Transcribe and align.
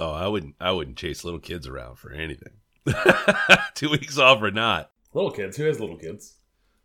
Oh, 0.00 0.12
I 0.12 0.26
wouldn't. 0.28 0.54
I 0.58 0.72
wouldn't 0.72 0.96
chase 0.96 1.24
little 1.24 1.38
kids 1.40 1.68
around 1.68 1.96
for 1.96 2.10
anything. 2.10 2.54
Two 3.74 3.90
weeks 3.90 4.16
off 4.18 4.40
or 4.42 4.50
not, 4.50 4.90
Little 5.12 5.30
kids. 5.30 5.58
Who 5.58 5.64
has 5.64 5.78
little 5.78 5.98
kids? 5.98 6.36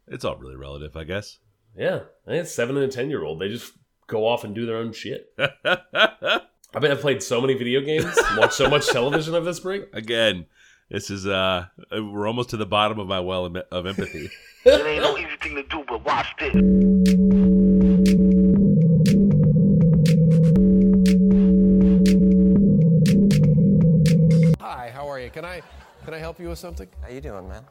it's 0.07 0.25
all 0.25 0.35
really 0.35 0.57
relative, 0.57 0.95
I 0.97 1.05
guess. 1.05 1.39
Yeah, 1.78 2.01
I 2.28 2.31
think 2.31 2.43
it's 2.43 2.51
seven 2.51 2.75
and 2.75 2.86
a 2.86 2.88
ten 2.89 3.09
year 3.09 3.23
old. 3.23 3.39
They 3.39 3.47
just 3.47 3.71
go 4.07 4.28
off 4.28 4.43
and 4.43 4.54
do 4.54 4.65
their 4.65 4.75
own 4.78 4.91
shit. 4.91 5.31
I 5.39 6.41
bet 6.73 6.91
I've 6.91 6.99
played 6.99 7.23
so 7.23 7.39
many 7.39 7.54
video 7.54 7.79
games, 7.79 8.13
watched 8.38 8.54
so 8.54 8.70
much 8.70 8.88
television 8.88 9.34
of 9.34 9.46
this 9.46 9.62
break. 9.62 9.84
Again, 9.94 10.46
this 10.90 11.10
is 11.10 11.26
uh, 11.26 11.68
we're 11.92 12.28
almost 12.28 12.50
to 12.50 12.58
the 12.58 12.66
bottom 12.66 13.00
of 13.00 13.08
my 13.08 13.22
well 13.22 13.46
of 13.46 13.86
empathy. 13.86 14.29
It 14.66 14.86
ain't 14.86 15.04
no 15.04 15.18
easy 15.18 15.29
thing 15.42 15.56
to 15.56 15.63
do, 15.63 15.86
but 15.88 16.04
watch 16.04 16.27
this. 16.38 17.24
Can 26.05 26.14
I 26.14 26.20
help 26.20 26.40
you 26.40 26.50
with 26.50 26.59
something? 26.59 26.88
How 27.02 27.09
you 27.09 27.20
doing, 27.20 27.48
man? 27.50 27.64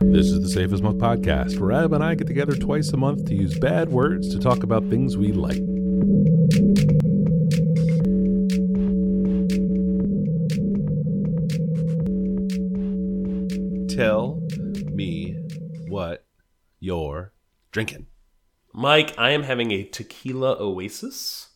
This 0.00 0.28
is 0.28 0.40
the 0.40 0.48
Safe 0.48 0.72
as 0.72 0.80
Milk 0.80 0.96
podcast, 0.96 1.58
where 1.58 1.72
Ab 1.72 1.92
and 1.92 2.02
I 2.02 2.14
get 2.14 2.26
together 2.26 2.56
twice 2.56 2.88
a 2.94 2.96
month 2.96 3.26
to 3.26 3.34
use 3.34 3.58
bad 3.58 3.90
words 3.90 4.30
to 4.30 4.40
talk 4.40 4.62
about 4.62 4.88
things 4.88 5.18
we 5.18 5.32
like. 5.32 5.58
Tell 13.94 14.40
me 14.90 15.36
what 15.88 16.24
you're 16.80 17.34
drinking. 17.70 18.06
Mike, 18.72 19.12
I 19.18 19.32
am 19.32 19.42
having 19.42 19.72
a 19.72 19.84
tequila 19.84 20.56
oasis. 20.58 21.50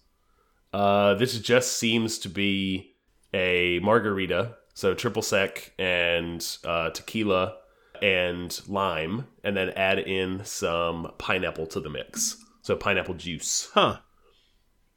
Uh, 0.74 1.14
this 1.14 1.40
just 1.40 1.78
seems 1.78 2.18
to 2.18 2.28
be 2.28 2.96
a 3.32 3.78
margarita, 3.78 4.56
so 4.76 4.92
triple 4.92 5.22
sec 5.22 5.72
and 5.78 6.46
uh, 6.62 6.90
tequila 6.90 7.56
and 8.02 8.60
lime, 8.68 9.26
and 9.42 9.56
then 9.56 9.70
add 9.70 9.98
in 9.98 10.44
some 10.44 11.12
pineapple 11.16 11.66
to 11.68 11.80
the 11.80 11.88
mix. 11.88 12.36
So 12.60 12.76
pineapple 12.76 13.14
juice. 13.14 13.70
Huh. 13.72 14.00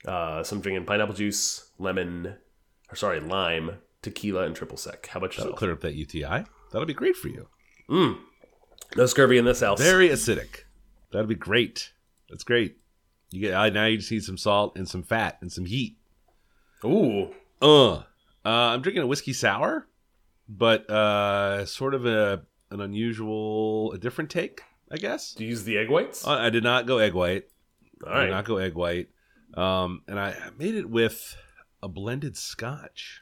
Uh, 0.05 0.43
so 0.43 0.57
I'm 0.57 0.61
drinking 0.61 0.85
pineapple 0.85 1.15
juice, 1.15 1.71
lemon, 1.77 2.35
or 2.91 2.95
sorry, 2.97 3.21
lime, 3.21 3.77
tequila, 4.01 4.43
and 4.43 4.53
triple 4.53 4.75
sec. 4.75 5.07
How 5.07 5.19
about 5.19 5.31
That'll 5.31 5.45
yourself? 5.45 5.59
clear 5.59 5.71
up 5.71 5.79
that 5.79 5.95
UTI. 5.95 6.43
That'll 6.73 6.85
be 6.85 6.93
great 6.93 7.15
for 7.15 7.29
you. 7.29 7.47
Mm. 7.89 8.17
No 8.97 9.05
scurvy 9.05 9.37
in 9.37 9.45
this 9.45 9.61
house. 9.61 9.79
Very 9.79 10.09
acidic. 10.09 10.63
That'll 11.13 11.25
be 11.27 11.35
great. 11.35 11.93
That's 12.29 12.43
great. 12.43 12.75
You 13.31 13.39
get 13.39 13.53
I 13.53 13.69
now 13.69 13.85
you 13.85 13.97
just 13.97 14.11
need 14.11 14.25
some 14.25 14.37
salt 14.37 14.75
and 14.75 14.89
some 14.89 15.03
fat 15.03 15.37
and 15.39 15.49
some 15.49 15.65
heat. 15.65 15.97
Ooh. 16.83 17.29
Uh, 17.61 18.03
uh 18.45 18.49
I'm 18.49 18.81
drinking 18.81 19.03
a 19.03 19.07
whiskey 19.07 19.33
sour, 19.33 19.87
but 20.47 20.89
uh 20.89 21.65
sort 21.65 21.93
of 21.93 22.05
a 22.05 22.43
an 22.71 22.81
unusual 22.81 23.91
a 23.93 23.97
different 23.97 24.29
take, 24.29 24.61
I 24.91 24.97
guess. 24.97 25.33
Do 25.33 25.43
you 25.43 25.49
use 25.51 25.63
the 25.63 25.77
egg 25.77 25.89
whites? 25.89 26.25
Uh, 26.25 26.31
I 26.31 26.49
did 26.49 26.63
not 26.63 26.85
go 26.85 26.97
egg 26.97 27.13
white. 27.13 27.45
All 28.05 28.13
I 28.13 28.25
did 28.25 28.31
not 28.31 28.45
go 28.45 28.57
egg 28.57 28.75
white. 28.75 29.09
Um 29.55 30.03
and 30.07 30.19
I 30.19 30.35
made 30.57 30.75
it 30.75 30.89
with 30.89 31.35
a 31.81 31.87
blended 31.87 32.37
scotch. 32.37 33.21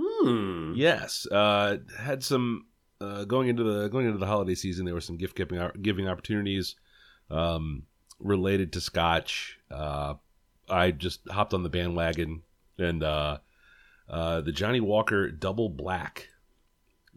Hmm. 0.00 0.74
Yes, 0.76 1.26
uh, 1.26 1.78
had 1.98 2.22
some 2.22 2.66
uh, 3.00 3.24
going 3.24 3.48
into 3.48 3.62
the 3.62 3.88
going 3.88 4.06
into 4.06 4.18
the 4.18 4.26
holiday 4.26 4.54
season. 4.54 4.84
There 4.84 4.94
were 4.94 5.00
some 5.00 5.16
gift 5.16 5.36
giving 5.36 5.70
giving 5.82 6.08
opportunities 6.08 6.76
um, 7.30 7.84
related 8.18 8.72
to 8.74 8.80
Scotch. 8.80 9.58
Uh, 9.70 10.14
I 10.68 10.90
just 10.90 11.20
hopped 11.28 11.54
on 11.54 11.62
the 11.62 11.68
bandwagon, 11.68 12.42
and 12.78 13.02
uh, 13.02 13.38
uh, 14.08 14.40
the 14.40 14.52
Johnnie 14.52 14.80
Walker 14.80 15.30
Double 15.30 15.68
Black 15.68 16.28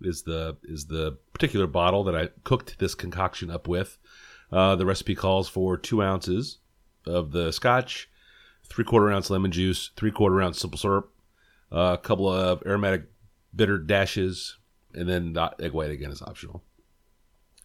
is 0.02 0.24
the 0.24 0.58
is 0.64 0.86
the 0.86 1.18
particular 1.34 1.68
bottle 1.68 2.04
that 2.06 2.16
I 2.16 2.30
cooked 2.44 2.80
this 2.80 2.96
concoction 2.96 3.50
up 3.50 3.68
with. 3.68 3.98
Uh, 4.52 4.76
the 4.76 4.86
recipe 4.86 5.16
calls 5.16 5.48
for 5.48 5.78
two 5.78 6.04
ounces 6.04 6.58
of 7.06 7.32
the 7.32 7.52
Scotch, 7.52 8.10
three 8.68 8.84
quarter 8.84 9.12
ounce 9.12 9.30
lemon 9.30 9.52
juice, 9.52 9.92
three 9.96 10.12
quarter 10.12 10.42
ounce 10.42 10.60
simple 10.60 10.78
syrup, 10.78 11.12
a 11.72 11.98
couple 12.02 12.28
of 12.28 12.62
aromatic 12.66 13.04
bitter 13.56 13.78
dashes, 13.78 14.58
and 14.94 15.08
then 15.08 15.34
the 15.34 15.54
egg 15.60 15.72
white 15.72 15.92
again 15.92 16.12
is 16.12 16.22
optional. 16.22 16.64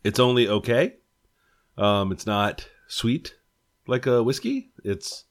It's 0.04 0.20
only 0.20 0.48
okay. 0.48 0.96
Um, 1.76 2.12
it's 2.12 2.26
not 2.26 2.68
sweet 2.86 3.34
like 3.86 4.06
a 4.06 4.22
whiskey. 4.22 4.70
It's 4.84 5.24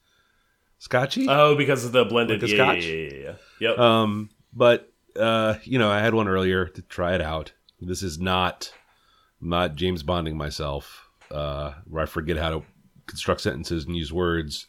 scotchy. 0.80 1.28
Oh, 1.30 1.56
because 1.56 1.86
of 1.86 1.92
the 1.92 2.06
blended 2.06 2.42
Like 2.42 2.52
yeah, 2.52 2.58
scotch? 2.58 2.86
Yeah, 2.86 2.94
yeah, 2.94 3.10
yeah, 3.10 3.20
yeah. 3.20 3.70
Yep. 3.70 3.80
Um, 3.80 4.30
but 4.54 4.92
uh, 5.16 5.56
you 5.64 5.80
know, 5.80 5.90
I 5.90 6.00
had 6.00 6.14
one 6.14 6.28
earlier 6.28 6.68
to 6.68 6.82
try 6.82 7.16
it 7.16 7.22
out. 7.22 7.52
This 7.82 8.04
is 8.04 8.20
not 8.20 8.72
not 9.42 9.76
James 9.76 10.04
Bonding 10.04 10.38
myself, 10.38 11.08
uh, 11.32 11.74
where 11.88 12.04
I 12.04 12.06
forget 12.06 12.38
how 12.38 12.50
to 12.50 12.64
construct 13.08 13.42
sentences 13.42 13.86
and 13.86 13.96
use 13.96 14.12
words 14.12 14.68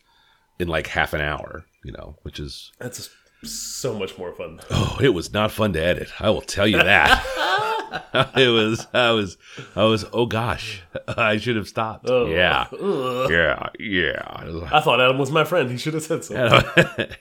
in 0.58 0.68
like 0.68 0.88
half 0.88 1.14
an 1.14 1.20
hour. 1.20 1.64
You 1.84 1.92
know, 1.92 2.16
which 2.22 2.40
is 2.40 2.72
That's 2.78 3.08
so 3.44 3.96
much 3.96 4.18
more 4.18 4.32
fun. 4.32 4.60
Oh, 4.70 4.98
it 5.00 5.10
was 5.10 5.32
not 5.32 5.52
fun 5.52 5.72
to 5.74 5.82
edit. 5.82 6.08
I 6.20 6.30
will 6.30 6.40
tell 6.40 6.66
you 6.66 6.78
that. 6.78 7.62
it 8.36 8.48
was. 8.48 8.86
I 8.92 9.10
was. 9.12 9.36
I 9.74 9.84
was. 9.84 10.04
Oh 10.12 10.26
gosh, 10.26 10.82
I 11.08 11.36
should 11.36 11.56
have 11.56 11.68
stopped. 11.68 12.08
Oh. 12.08 12.26
Yeah. 12.26 12.66
Ugh. 12.72 13.30
Yeah. 13.36 13.68
Yeah. 13.78 14.68
I 14.72 14.80
thought 14.80 15.00
Adam 15.00 15.18
was 15.18 15.30
my 15.30 15.44
friend. 15.44 15.70
He 15.70 15.76
should 15.76 15.94
have 15.94 16.02
said 16.02 16.24
so. 16.24 16.34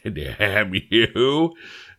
Damn 0.04 0.74
you. 0.74 1.54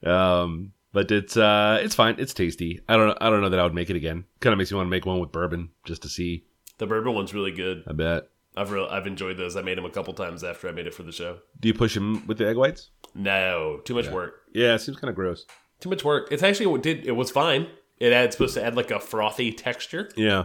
Um, 0.04 0.72
but 0.92 1.10
it's 1.10 1.36
uh, 1.36 1.78
it's 1.82 1.94
fine. 1.94 2.16
It's 2.18 2.34
tasty. 2.34 2.80
I 2.88 2.96
don't. 2.96 3.16
I 3.20 3.30
don't 3.30 3.40
know 3.40 3.48
that 3.50 3.58
I 3.60 3.64
would 3.64 3.74
make 3.74 3.90
it 3.90 3.96
again. 3.96 4.24
Kind 4.40 4.52
of 4.52 4.58
makes 4.58 4.70
me 4.70 4.76
want 4.76 4.86
to 4.86 4.90
make 4.90 5.06
one 5.06 5.18
with 5.18 5.32
bourbon 5.32 5.70
just 5.84 6.02
to 6.02 6.08
see. 6.08 6.44
The 6.78 6.86
bourbon 6.86 7.14
one's 7.14 7.34
really 7.34 7.52
good. 7.52 7.84
I 7.86 7.92
bet. 7.92 8.28
I've 8.56 8.70
real 8.70 8.86
I've 8.90 9.06
enjoyed 9.06 9.36
those. 9.36 9.56
I 9.56 9.62
made 9.62 9.76
them 9.76 9.84
a 9.84 9.90
couple 9.90 10.14
times 10.14 10.42
after 10.42 10.68
I 10.68 10.72
made 10.72 10.86
it 10.86 10.94
for 10.94 11.02
the 11.02 11.12
show. 11.12 11.38
Do 11.60 11.68
you 11.68 11.74
push 11.74 11.94
them 11.94 12.26
with 12.26 12.38
the 12.38 12.48
egg 12.48 12.56
whites? 12.56 12.90
No, 13.14 13.80
too 13.84 13.94
much 13.94 14.08
work. 14.08 14.42
Yeah, 14.54 14.74
it 14.74 14.78
seems 14.80 14.96
kind 14.98 15.10
of 15.10 15.14
gross. 15.14 15.44
Too 15.80 15.90
much 15.90 16.04
work. 16.04 16.28
It's 16.30 16.42
actually 16.42 16.66
what 16.66 16.82
did 16.82 17.04
it 17.06 17.12
was 17.12 17.30
fine. 17.30 17.66
It 17.98 18.12
had 18.12 18.32
supposed 18.32 18.54
to 18.54 18.64
add 18.64 18.76
like 18.76 18.90
a 18.90 19.00
frothy 19.00 19.52
texture, 19.52 20.10
Yeah. 20.16 20.44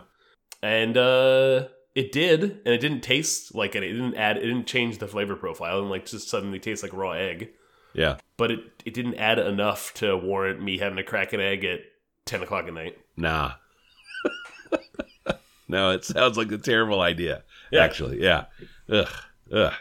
and 0.63 0.97
uh 0.97 1.67
it 1.93 2.13
did, 2.13 2.41
and 2.43 2.73
it 2.73 2.79
didn't 2.79 3.01
taste 3.01 3.53
like 3.53 3.75
it. 3.75 3.83
It 3.83 3.91
didn't 3.91 4.15
add. 4.15 4.37
It 4.37 4.45
didn't 4.45 4.65
change 4.67 4.99
the 4.99 5.07
flavor 5.09 5.35
profile, 5.35 5.79
and 5.79 5.89
like 5.89 6.05
just 6.05 6.29
suddenly 6.29 6.57
taste 6.59 6.83
like 6.83 6.93
raw 6.93 7.11
egg. 7.11 7.49
Yeah. 7.93 8.17
But 8.37 8.51
it 8.51 8.59
it 8.85 8.93
didn't 8.93 9.15
add 9.15 9.39
enough 9.39 9.93
to 9.95 10.15
warrant 10.15 10.61
me 10.61 10.77
having 10.77 10.95
to 10.97 11.03
crack 11.03 11.33
an 11.33 11.41
egg 11.41 11.65
at 11.65 11.81
ten 12.25 12.41
o'clock 12.41 12.67
at 12.67 12.73
night. 12.73 12.97
Nah. 13.17 13.53
no, 15.67 15.91
it 15.91 16.05
sounds 16.05 16.37
like 16.37 16.51
a 16.51 16.57
terrible 16.57 17.01
idea. 17.01 17.43
Yeah. 17.71 17.83
Actually, 17.83 18.21
yeah. 18.21 18.45
Ugh. 18.89 19.07
Ugh. 19.53 19.73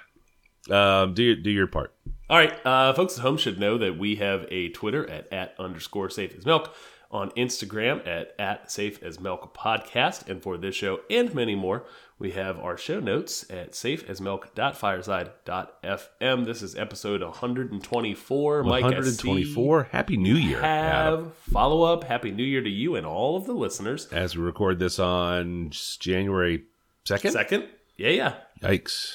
Um, 0.71 1.15
do 1.15 1.23
your 1.23 1.37
do 1.37 1.51
your 1.51 1.67
part. 1.67 1.95
All 2.29 2.39
right, 2.39 2.55
uh, 2.65 2.93
folks 2.93 3.17
at 3.19 3.23
home 3.23 3.37
should 3.37 3.59
know 3.59 3.77
that 3.79 3.99
we 3.99 4.17
have 4.17 4.47
a 4.51 4.69
Twitter 4.71 5.09
at 5.09 5.33
at 5.33 5.55
underscore 5.59 6.11
safe 6.11 6.35
as 6.37 6.47
milk, 6.47 6.75
on 7.11 7.31
Instagram 7.31 8.07
at 8.07 8.35
at 8.39 8.71
safe 8.71 9.03
as 9.03 9.19
milk 9.19 9.57
podcast, 9.57 10.29
and 10.29 10.43
for 10.43 10.57
this 10.57 10.75
show 10.75 11.01
and 11.11 11.35
many 11.35 11.55
more, 11.55 11.85
we 12.19 12.33
have 12.33 12.59
our 12.59 12.77
show 12.77 13.01
notes 13.01 13.49
at 13.51 13.73
safeasmilk.fireside.fm. 13.73 16.45
This 16.45 16.63
is 16.63 16.77
episode 16.77 17.23
124. 17.23 18.63
Mike, 18.63 18.85
I 18.85 18.91
see 18.91 19.29
124. 19.29 19.85
Happy 19.85 20.17
New 20.17 20.37
Year. 20.37 20.63
Adam. 20.63 21.25
Have 21.25 21.35
follow 21.35 21.83
up. 21.83 22.05
Happy 22.05 22.31
New 22.31 22.45
Year 22.45 22.63
to 22.63 22.71
you 22.71 22.95
and 22.95 23.07
all 23.07 23.37
of 23.37 23.47
the 23.47 23.55
listeners. 23.55 24.07
As 24.13 24.37
we 24.37 24.43
record 24.43 24.79
this 24.79 24.99
on 24.99 25.71
January 25.71 26.65
2nd. 27.07 27.33
Second, 27.33 27.69
yeah, 27.97 28.11
yeah. 28.11 28.35
Yikes. 28.63 29.15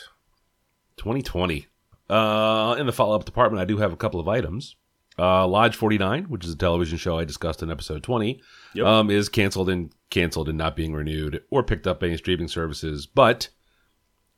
2020. 0.98 1.68
Uh, 2.10 2.76
in 2.78 2.86
the 2.86 2.94
follow 2.94 3.16
up 3.16 3.26
department, 3.26 3.62
I 3.62 3.66
do 3.66 3.78
have 3.78 3.94
a 3.94 3.98
couple 3.98 4.20
of 4.20 4.28
items. 4.28 4.76
Uh, 5.18 5.48
Lodge 5.48 5.76
49, 5.76 6.26
which 6.26 6.44
is 6.46 6.52
a 6.53 6.58
television 6.58 6.97
show 6.97 7.17
I 7.17 7.23
discussed 7.26 7.64
in 7.64 7.72
episode 7.72 8.03
20, 8.03 8.41
Yep. 8.73 8.85
um, 8.85 9.09
is 9.09 9.29
canceled 9.29 9.70
and 9.70 9.91
canceled 10.09 10.50
and 10.50 10.58
not 10.58 10.76
being 10.76 10.94
renewed 10.94 11.41
or 11.50 11.64
picked 11.64 11.88
up 11.88 12.00
by 12.02 12.08
any 12.08 12.17
streaming 12.17 12.50
services, 12.50 13.06
but 13.06 13.47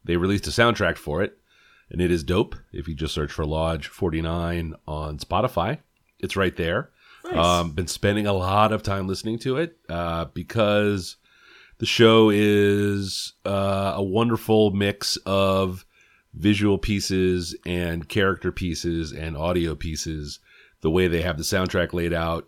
they 0.04 0.18
released 0.18 0.46
a 0.48 0.52
soundtrack 0.52 0.98
for 0.98 1.24
it, 1.24 1.38
and 1.90 2.00
it 2.00 2.12
is 2.12 2.24
dope. 2.24 2.56
If 2.72 2.88
you 2.88 2.94
just 2.94 3.14
search 3.14 3.32
for 3.32 3.46
Lodge 3.46 3.88
49 3.88 4.76
on 4.88 5.18
Spotify, 5.18 5.80
it's 6.20 6.36
right 6.36 6.56
there. 6.56 6.92
Nice. 7.26 7.36
Um, 7.46 7.72
been 7.72 7.88
spending 7.88 8.28
a 8.28 8.34
lot 8.34 8.72
of 8.72 8.84
time 8.84 9.08
listening 9.08 9.40
to 9.40 9.58
it 9.58 9.78
uh, 9.90 10.26
because 10.26 11.18
the 11.80 11.86
show 11.88 12.30
is 12.34 13.34
uh, 13.46 13.94
a 13.96 14.04
wonderful 14.04 14.72
mix 14.72 15.18
of 15.26 15.86
visual 16.34 16.78
pieces 16.78 17.56
and 17.66 18.08
character 18.08 18.52
pieces 18.52 19.12
and 19.12 19.36
audio 19.36 19.74
pieces. 19.76 20.40
The 20.82 20.92
way 20.92 21.08
they 21.08 21.22
have 21.22 21.38
the 21.38 21.44
soundtrack 21.44 21.94
laid 21.94 22.14
out 22.14 22.48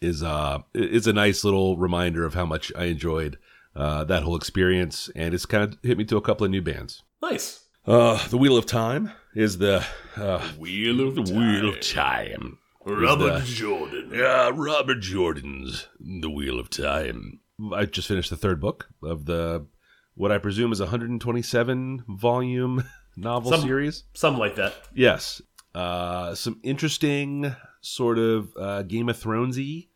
is 0.00 0.22
uh 0.22 0.58
it's 0.74 1.06
a 1.06 1.12
nice 1.12 1.44
little 1.44 1.76
reminder 1.76 2.24
of 2.24 2.34
how 2.34 2.44
much 2.46 2.72
I 2.76 2.84
enjoyed 2.86 3.38
uh, 3.74 4.04
that 4.04 4.22
whole 4.22 4.36
experience, 4.36 5.08
and 5.16 5.32
it's 5.32 5.46
kind 5.46 5.64
of 5.64 5.78
hit 5.82 5.96
me 5.96 6.04
to 6.04 6.18
a 6.18 6.20
couple 6.20 6.44
of 6.44 6.50
new 6.50 6.60
bands. 6.60 7.02
Nice. 7.22 7.64
Uh, 7.86 8.22
the 8.28 8.36
Wheel 8.36 8.58
of 8.58 8.66
Time 8.66 9.10
is 9.34 9.56
the 9.58 9.82
uh, 10.16 10.46
Wheel 10.58 11.08
of 11.08 11.14
the 11.14 11.22
Wheel 11.22 11.70
of 11.70 11.80
Time. 11.80 12.58
Robert 12.84 13.40
the- 13.40 13.46
Jordan. 13.46 14.10
Yeah, 14.12 14.50
Robert 14.54 15.00
Jordan's 15.00 15.86
The 15.98 16.28
Wheel 16.28 16.58
of 16.60 16.68
Time. 16.68 17.40
I 17.72 17.86
just 17.86 18.08
finished 18.08 18.28
the 18.28 18.36
third 18.36 18.60
book 18.60 18.88
of 19.02 19.24
the 19.24 19.66
what 20.14 20.30
I 20.32 20.36
presume 20.38 20.70
is 20.72 20.80
a 20.80 20.84
127 20.84 22.04
volume 22.08 22.84
novel 23.16 23.52
Some- 23.52 23.62
series. 23.62 24.04
Something 24.12 24.38
like 24.40 24.56
that. 24.56 24.74
Yes. 24.94 25.40
Uh, 25.74 26.34
some 26.34 26.60
interesting 26.62 27.54
sort 27.80 28.18
of 28.18 28.52
uh, 28.56 28.82
Game 28.82 29.08
of 29.08 29.16
Thronesy 29.16 29.88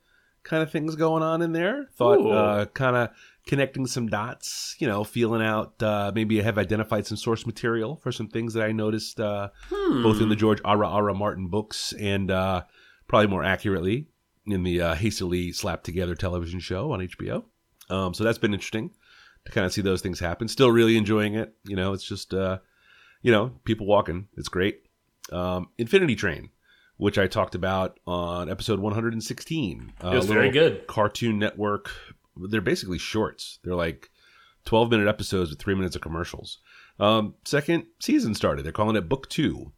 kind 0.43 0.63
of 0.63 0.71
things 0.71 0.95
going 0.95 1.23
on 1.23 1.43
in 1.43 1.53
there. 1.53 1.87
Thought 1.97 2.21
uh, 2.31 2.67
kind 2.67 2.97
of 2.97 3.11
connecting 3.47 3.87
some 3.87 4.07
dots, 4.09 4.77
you 4.79 4.87
know, 4.87 5.05
feeling 5.05 5.43
out. 5.43 5.81
Uh, 5.83 6.13
maybe 6.15 6.41
I 6.41 6.45
have 6.45 6.57
identified 6.59 7.07
some 7.07 7.17
source 7.17 7.47
material 7.47 7.97
for 7.97 8.13
some 8.13 8.29
things 8.29 8.55
that 8.55 8.65
I 8.65 8.73
noticed 8.73 9.21
uh, 9.21 9.51
both 9.71 10.21
in 10.21 10.29
the 10.29 10.37
George 10.37 10.61
Ara 10.65 10.89
R. 10.89 11.15
Martin 11.15 11.49
books 11.49 11.93
and 11.99 12.31
uh, 12.31 12.63
probably 13.09 13.29
more 13.29 13.45
accurately 13.45 14.09
in 14.47 14.63
the 14.63 14.81
uh, 14.81 14.95
hastily 14.95 15.53
slapped 15.53 15.85
together 15.85 16.15
television 16.15 16.61
show 16.61 16.93
on 16.93 17.01
HBO. 17.01 17.45
Um, 17.91 18.15
so 18.15 18.25
that's 18.25 18.39
been 18.39 18.55
interesting 18.55 18.91
to 19.45 19.53
kind 19.53 19.65
of 19.65 19.73
see 19.73 19.83
those 19.83 20.01
things 20.03 20.21
happen. 20.21 20.49
Still 20.49 20.71
really 20.71 20.97
enjoying 20.97 21.35
it. 21.35 21.55
You 21.65 21.77
know, 21.77 21.93
it's 21.93 22.05
just 22.05 22.33
uh, 22.35 22.59
you 23.23 23.33
know 23.33 23.53
people 23.65 23.87
walking. 23.87 24.29
It's 24.37 24.49
great. 24.49 24.86
Um, 25.33 25.69
Infinity 25.79 26.15
Train, 26.17 26.51
which 26.97 27.19
I 27.19 27.27
talked 27.27 27.55
about 27.55 27.99
on 28.07 28.49
episode 28.51 28.79
116. 28.81 29.93
Uh, 30.03 30.09
It 30.11 30.15
was 30.17 30.27
very 30.27 30.51
good. 30.51 30.87
Cartoon 30.87 31.39
Network. 31.39 31.91
They're 32.37 32.61
basically 32.61 32.99
shorts. 32.99 33.59
They're 33.65 33.75
like 33.75 34.11
12 34.67 34.91
minute 34.91 35.09
episodes 35.09 35.51
with 35.51 35.59
three 35.59 35.75
minutes 35.75 35.97
of 35.97 36.03
commercials. 36.03 36.59
Um, 36.99 37.35
second 37.45 37.87
season 38.01 38.35
started. 38.35 38.65
They're 38.65 38.73
calling 38.73 38.97
it 38.97 39.09
Book 39.09 39.29
Two. 39.29 39.73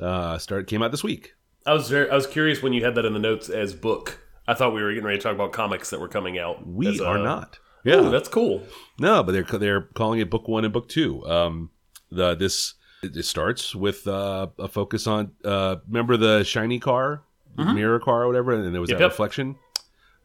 Uh, 0.00 0.38
started 0.38 0.66
came 0.66 0.82
out 0.82 0.90
this 0.92 1.02
week. 1.04 1.34
I 1.66 1.72
was 1.74 1.90
very, 1.90 2.08
I 2.10 2.14
was 2.14 2.26
curious 2.26 2.62
when 2.62 2.72
you 2.72 2.84
had 2.84 2.94
that 2.94 3.04
in 3.04 3.12
the 3.12 3.18
notes 3.18 3.48
as 3.48 3.74
book. 3.74 4.20
I 4.48 4.54
thought 4.54 4.72
we 4.74 4.82
were 4.82 4.90
getting 4.90 5.04
ready 5.04 5.18
to 5.18 5.22
talk 5.22 5.34
about 5.34 5.52
comics 5.52 5.90
that 5.90 6.00
were 6.00 6.08
coming 6.08 6.38
out. 6.38 6.66
We 6.66 6.88
as 6.88 7.00
are 7.00 7.18
not. 7.18 7.58
Ooh, 7.86 8.10
that's 8.10 8.28
cool. 8.28 8.62
No, 8.98 9.22
but 9.22 9.32
they're 9.32 9.58
they're 9.58 9.82
calling 9.94 10.20
it 10.20 10.30
book 10.30 10.48
one 10.48 10.64
and 10.64 10.72
book 10.72 10.88
two. 10.88 11.24
Um, 11.26 11.70
the 12.10 12.34
this 12.34 12.74
it 13.02 13.24
starts 13.24 13.74
with 13.74 14.06
uh, 14.06 14.48
a 14.58 14.68
focus 14.68 15.06
on 15.06 15.32
uh, 15.44 15.76
remember 15.88 16.16
the 16.16 16.42
shiny 16.44 16.78
car, 16.78 17.22
mirror 17.56 17.98
car, 18.00 18.22
or 18.24 18.26
whatever, 18.26 18.52
and 18.52 18.72
there 18.74 18.80
was 18.80 18.90
Yep, 18.90 18.98
that 18.98 19.04
yep. 19.04 19.10
reflection. 19.12 19.56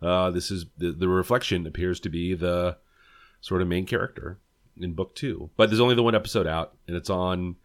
Uh, 0.01 0.29
this 0.31 0.51
is 0.51 0.65
the, 0.77 0.91
the 0.91 1.07
reflection 1.07 1.65
appears 1.65 1.99
to 2.01 2.09
be 2.09 2.33
the 2.33 2.77
sort 3.41 3.61
of 3.61 3.67
main 3.67 3.85
character 3.85 4.37
in 4.77 4.93
book 4.93 5.15
two, 5.15 5.49
but 5.57 5.69
there's 5.69 5.79
only 5.79 5.95
the 5.95 6.03
one 6.03 6.15
episode 6.15 6.47
out, 6.47 6.75
and 6.87 6.95
it's 6.97 7.09
on 7.09 7.55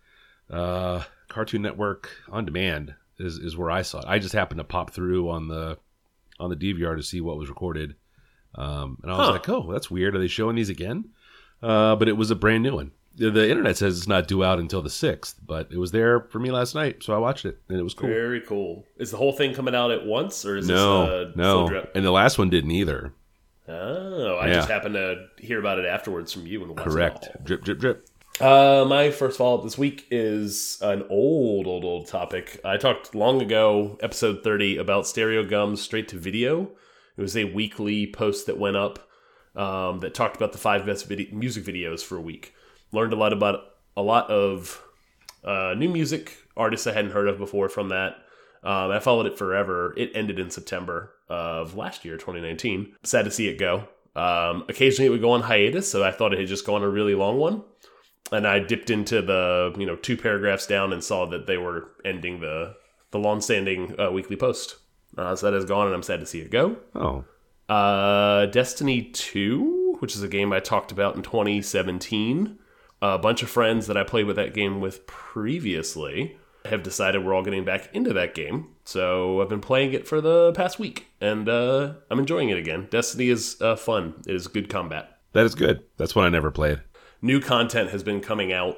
uh, 0.51 1.03
Cartoon 1.29 1.63
Network 1.63 2.11
on 2.31 2.45
demand. 2.45 2.95
Is, 3.19 3.37
is 3.37 3.55
where 3.55 3.71
I 3.71 3.83
saw 3.83 3.99
it. 3.99 4.07
I 4.09 4.19
just 4.19 4.33
happened 4.33 4.59
to 4.61 4.65
pop 4.65 4.93
through 4.93 5.29
on 5.29 5.49
the 5.49 5.77
on 6.39 6.49
the 6.49 6.57
DVR 6.57 6.97
to 6.97 7.03
see 7.03 7.21
what 7.21 7.37
was 7.37 7.51
recorded, 7.51 7.95
um, 8.55 8.97
and 9.03 9.13
I 9.13 9.19
was 9.19 9.27
Huh. 9.27 9.33
like, 9.33 9.49
"Oh, 9.51 9.71
that's 9.71 9.91
weird. 9.91 10.15
Are 10.17 10.19
they 10.19 10.27
showing 10.27 10.57
these 10.57 10.71
again?" 10.71 11.11
Uh, 11.63 11.97
but 11.97 12.09
it 12.09 12.17
was 12.17 12.31
a 12.31 12.35
brand 12.35 12.63
new 12.63 12.75
one. 12.77 12.93
The, 13.17 13.51
internet 13.51 13.77
says 13.77 13.99
it's 13.99 14.07
not 14.09 14.29
due 14.29 14.43
out 14.45 14.59
until 14.59 14.81
the 14.83 14.89
sixth, 14.91 15.37
but 15.47 15.69
it 15.73 15.77
was 15.79 15.91
there 15.91 16.21
for 16.31 16.39
me 16.39 16.51
last 16.51 16.75
night, 16.75 17.03
so 17.03 17.13
I 17.15 17.19
watched 17.19 17.45
it, 17.45 17.59
and 17.69 17.79
it 17.79 17.83
was 17.83 17.93
cool. 17.93 18.09
Very 18.09 18.41
cool. 18.41 18.85
Is 18.99 19.11
the 19.11 19.17
whole 19.17 19.33
thing 19.33 19.53
coming 19.53 19.75
out 19.75 19.91
at 19.91 20.07
once, 20.07 20.45
or 20.47 20.57
is 20.57 20.67
no, 20.69 21.05
this 21.07 21.11
uh, 21.11 21.33
no, 21.37 21.69
drip? 21.69 21.93
and 21.95 22.05
the 22.05 22.11
last 22.13 22.39
one 22.39 22.49
didn't 22.51 22.71
either. 22.71 23.13
Oh, 23.69 24.37
I 24.37 24.49
Yeah. 24.49 24.55
just 24.55 24.69
happened 24.69 24.95
to 24.95 25.27
hear 25.39 25.59
about 25.61 25.79
it 25.79 25.85
afterwards 25.85 26.33
from 26.33 26.47
you 26.47 26.63
and 26.63 26.71
watch 26.71 26.81
it 26.87 26.91
Correct. 26.91 27.29
all. 27.29 27.43
Drip, 27.45 27.63
drip, 27.63 27.79
drip. 27.79 28.07
Uh, 28.41 28.87
my 28.89 29.11
first 29.11 29.37
follow 29.37 29.59
up 29.59 29.65
this 29.65 29.77
week 29.77 30.07
is 30.11 30.79
an 30.81 31.05
old, 31.11 31.67
old, 31.67 31.85
old 31.85 32.07
topic. 32.07 32.59
I 32.65 32.79
talked 32.79 33.15
long 33.15 33.43
ago, 33.43 33.99
episode 34.01 34.43
30, 34.43 34.79
about 34.79 35.05
Stereogum's 35.05 35.83
straight 35.83 36.09
to 36.09 36.17
video. 36.17 36.71
It 37.17 37.21
was 37.21 37.37
a 37.37 37.45
weekly 37.45 38.07
post 38.07 38.47
that 38.47 38.59
went 38.59 38.77
up 38.77 38.99
um, 39.55 40.01
that 40.01 40.15
talked 40.15 40.37
about 40.37 40.53
the 40.53 40.59
five 40.59 40.87
best 40.87 41.07
vid- 41.07 41.35
music 41.35 41.65
videos 41.65 42.03
for 42.03 42.17
a 42.17 42.21
week. 42.21 42.55
Learned 42.93 43.13
a 43.13 43.17
lot 43.17 43.33
about 43.33 43.61
a 43.97 44.03
lot 44.03 44.31
of 44.31 44.83
uh, 45.45 45.75
new 45.77 45.89
music 45.89 46.37
artists 46.57 46.87
I 46.87 46.93
hadn't 46.93 47.13
heard 47.13 47.29
of 47.29 47.39
before 47.39 47.69
from 47.69 47.89
that. 47.91 48.17
Um, 48.63 48.91
I 48.91 48.99
followed 48.99 49.27
it 49.27 49.39
forever. 49.39 49.95
It 49.97 50.11
ended 50.15 50.39
in 50.39 50.51
September 50.51 51.13
of 51.29 51.75
last 51.77 52.05
year, 52.05 52.17
2019. 52.17 52.95
Sad 53.05 53.25
to 53.25 53.31
see 53.31 53.49
it 53.49 53.59
go. 53.59 53.89
Um, 54.17 54.65
occasionally 54.69 55.07
it 55.07 55.11
would 55.11 55.21
go 55.23 55.31
on 55.33 55.43
hiatus, 55.43 55.91
so 55.91 56.03
I 56.05 56.11
thought 56.11 56.33
it 56.33 56.39
had 56.41 56.49
just 56.49 56.67
gone 56.67 56.83
a 56.83 56.89
really 56.89 57.15
long 57.15 57.39
one 57.39 57.63
and 58.33 58.47
I 58.47 58.61
dipped 58.61 58.91
into 58.91 59.23
the 59.23 59.75
you 59.77 59.87
know 59.87 59.97
two 59.97 60.17
paragraphs 60.17 60.67
down 60.67 60.93
and 60.93 61.03
saw 61.03 61.27
that 61.27 61.47
they 61.47 61.57
were 61.57 61.89
ending 62.05 62.41
the 62.41 62.75
the 63.11 63.19
long-standing 63.19 63.99
uh, 63.99 64.11
weekly 64.13 64.37
post. 64.37 64.77
Uh, 65.19 65.35
so 65.35 65.51
that 65.51 65.57
is 65.57 65.65
gone, 65.65 65.87
and 65.87 65.95
I'm 65.97 66.03
sad 66.05 66.21
to 66.21 66.27
see 66.27 66.39
it 66.41 66.51
go. 66.53 66.77
Oh, 66.95 67.25
Uh, 67.69 68.47
Destiny 68.47 69.03
2, 69.03 69.97
which 69.99 70.15
is 70.15 70.23
a 70.23 70.29
game 70.29 70.53
I 70.53 70.61
talked 70.61 70.93
about 70.93 71.17
in 71.17 71.23
2017. 71.23 72.57
A 73.03 73.19
bunch 73.19 73.43
of 73.43 73.51
friends 73.51 73.87
that 73.87 73.97
I 73.97 74.05
played 74.05 74.27
with 74.27 74.37
that 74.37 74.55
game 74.55 74.81
with 74.81 75.07
previously 75.07 76.37
have 76.67 76.83
decided 76.83 77.25
we're 77.25 77.35
all 77.35 77.43
getting 77.43 77.65
back 77.65 77.89
into 77.95 78.13
that 78.13 78.35
game. 78.35 78.69
So 78.85 79.41
I've 79.41 79.49
been 79.49 79.61
playing 79.61 79.95
it 79.95 80.07
for 80.07 80.21
the 80.21 80.53
past 80.53 80.79
week, 80.79 81.07
and 81.21 81.49
uh, 81.49 81.95
I'm 82.11 82.19
enjoying 82.19 82.51
it 82.51 82.59
again. 82.59 82.89
Destiny 82.91 83.29
is 83.29 83.57
uh, 83.63 83.77
fun. 83.77 84.15
It 84.27 84.35
is 84.35 84.47
good 84.47 84.69
combat 84.69 85.17
that 85.33 85.47
is 85.47 85.55
good. 85.55 85.83
That's 85.97 86.15
one 86.15 86.27
I 86.27 86.29
never 86.29 86.51
played. 86.51 86.81
new 87.23 87.41
content 87.41 87.91
has 87.91 88.03
been 88.03 88.21
coming 88.21 88.53
out 88.53 88.77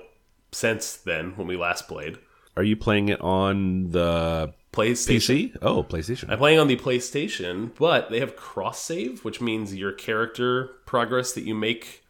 since 0.53 0.97
then 0.97 1.33
when 1.37 1.47
we 1.47 1.57
last 1.57 1.89
played. 1.89 2.19
Are 2.57 2.63
you 2.63 2.77
playing 2.77 3.09
it 3.09 3.21
on 3.21 3.91
the 3.91 4.53
PlayStation. 4.73 5.53
PC? 5.53 5.57
Oh, 5.63 5.83
PlayStation. 5.83 6.31
I'm 6.31 6.39
playing 6.39 6.59
on 6.59 6.67
the 6.67 6.77
PlayStation, 6.77 7.71
but 7.79 8.11
they 8.11 8.21
have 8.21 8.37
cross 8.37 8.81
save, 8.81 9.25
which 9.25 9.41
means 9.41 9.75
your 9.75 9.93
character 9.93 10.71
progress 10.85 11.33
that 11.33 11.45
you 11.45 11.55
make 11.55 12.02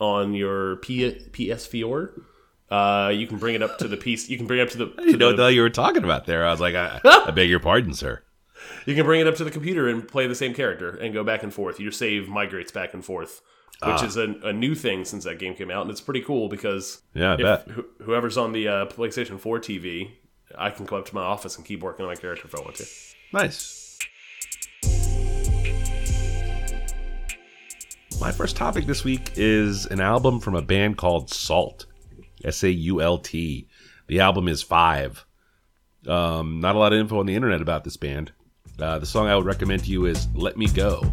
on 0.00 0.34
your 0.34 0.76
P- 0.76 1.12
PS4, 1.32 2.10
uh, 2.70 3.10
you 3.14 3.26
can 3.26 3.38
bring 3.38 3.54
it 3.54 3.62
up 3.62 3.78
to 3.78 3.88
the 3.88 3.96
piece. 3.96 4.28
You 4.28 4.36
can 4.36 4.46
bring 4.46 4.60
it 4.60 4.62
up 4.62 4.70
to 4.70 4.78
the. 4.78 4.84
I 4.98 5.02
didn't 5.04 5.12
to 5.12 5.16
know 5.18 5.26
what 5.28 5.36
the 5.36 5.52
you 5.52 5.60
were 5.62 5.70
talking 5.70 6.04
about 6.04 6.26
there. 6.26 6.46
I 6.46 6.50
was 6.50 6.60
like, 6.60 6.74
I, 6.74 7.00
I 7.04 7.30
beg 7.30 7.48
your 7.50 7.60
pardon, 7.60 7.94
sir. 7.94 8.22
you 8.86 8.94
can 8.94 9.04
bring 9.04 9.20
it 9.20 9.26
up 9.26 9.36
to 9.36 9.44
the 9.44 9.50
computer 9.50 9.88
and 9.88 10.06
play 10.06 10.26
the 10.26 10.34
same 10.34 10.54
character 10.54 10.90
and 10.90 11.12
go 11.14 11.24
back 11.24 11.42
and 11.42 11.52
forth. 11.52 11.80
Your 11.80 11.92
save 11.92 12.28
migrates 12.28 12.70
back 12.72 12.94
and 12.94 13.04
forth, 13.04 13.40
which 13.82 13.96
Ah. 14.00 14.04
is 14.04 14.16
a, 14.16 14.34
a 14.44 14.52
new 14.52 14.74
thing 14.74 15.04
since 15.04 15.24
that 15.24 15.38
game 15.38 15.54
came 15.54 15.70
out, 15.70 15.82
and 15.82 15.90
it's 15.90 16.00
pretty 16.00 16.20
cool 16.22 16.48
because 16.48 17.02
Yeah, 17.14 17.34
if 17.34 17.40
bet. 17.40 17.68
wh- 17.70 18.02
whoever's 18.04 18.36
on 18.38 18.52
the 18.52 18.68
uh, 18.68 18.86
PlayStation 18.86 19.38
4 19.40 19.58
TV, 19.60 20.10
I 20.56 20.70
can 20.70 20.86
come 20.86 20.98
up 20.98 21.06
to 21.06 21.14
my 21.14 21.22
office 21.22 21.56
and 21.56 21.64
keep 21.66 21.80
working 21.82 22.04
on 22.04 22.10
my 22.10 22.16
character 22.16 22.46
if 22.46 22.54
I 22.54 22.60
want 22.62 22.76
to. 22.76 22.84
Nice. 23.32 23.79
My 28.20 28.30
first 28.30 28.54
topic 28.54 28.84
this 28.84 29.02
week 29.02 29.32
is 29.36 29.86
an 29.86 29.98
album 29.98 30.40
from 30.40 30.54
a 30.54 30.60
band 30.60 30.98
called 30.98 31.30
SAULT. 31.30 31.86
S 32.44 32.62
A 32.62 32.70
U 32.70 33.00
L 33.00 33.16
T. 33.16 33.66
The 34.08 34.20
album 34.20 34.46
is 34.46 34.62
Five. 34.62 35.24
Um, 36.06 36.60
not 36.60 36.76
a 36.76 36.78
lot 36.78 36.92
of 36.92 36.98
info 36.98 37.20
on 37.20 37.24
the 37.24 37.34
internet 37.34 37.62
about 37.62 37.82
this 37.82 37.96
band. 37.96 38.32
Uh, 38.78 38.98
the 38.98 39.06
song 39.06 39.26
I 39.26 39.36
would 39.36 39.46
recommend 39.46 39.84
to 39.84 39.90
you 39.90 40.04
is 40.04 40.28
Let 40.34 40.58
Me 40.58 40.66
Go. 40.66 41.10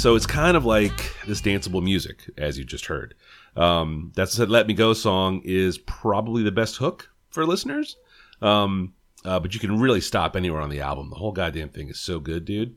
So 0.00 0.14
it's 0.14 0.24
kind 0.24 0.56
of 0.56 0.64
like 0.64 1.14
this 1.26 1.42
danceable 1.42 1.82
music, 1.82 2.30
as 2.38 2.56
you 2.56 2.64
just 2.64 2.86
heard. 2.86 3.14
Um, 3.54 4.12
that 4.16 4.30
said, 4.30 4.48
"Let 4.48 4.66
Me 4.66 4.72
Go" 4.72 4.94
song 4.94 5.42
is 5.44 5.76
probably 5.76 6.42
the 6.42 6.50
best 6.50 6.76
hook 6.76 7.10
for 7.28 7.44
listeners. 7.44 7.96
Um, 8.40 8.94
uh, 9.26 9.38
but 9.40 9.52
you 9.52 9.60
can 9.60 9.78
really 9.78 10.00
stop 10.00 10.36
anywhere 10.36 10.62
on 10.62 10.70
the 10.70 10.80
album. 10.80 11.10
The 11.10 11.16
whole 11.16 11.32
goddamn 11.32 11.68
thing 11.68 11.90
is 11.90 12.00
so 12.00 12.18
good, 12.18 12.46
dude. 12.46 12.76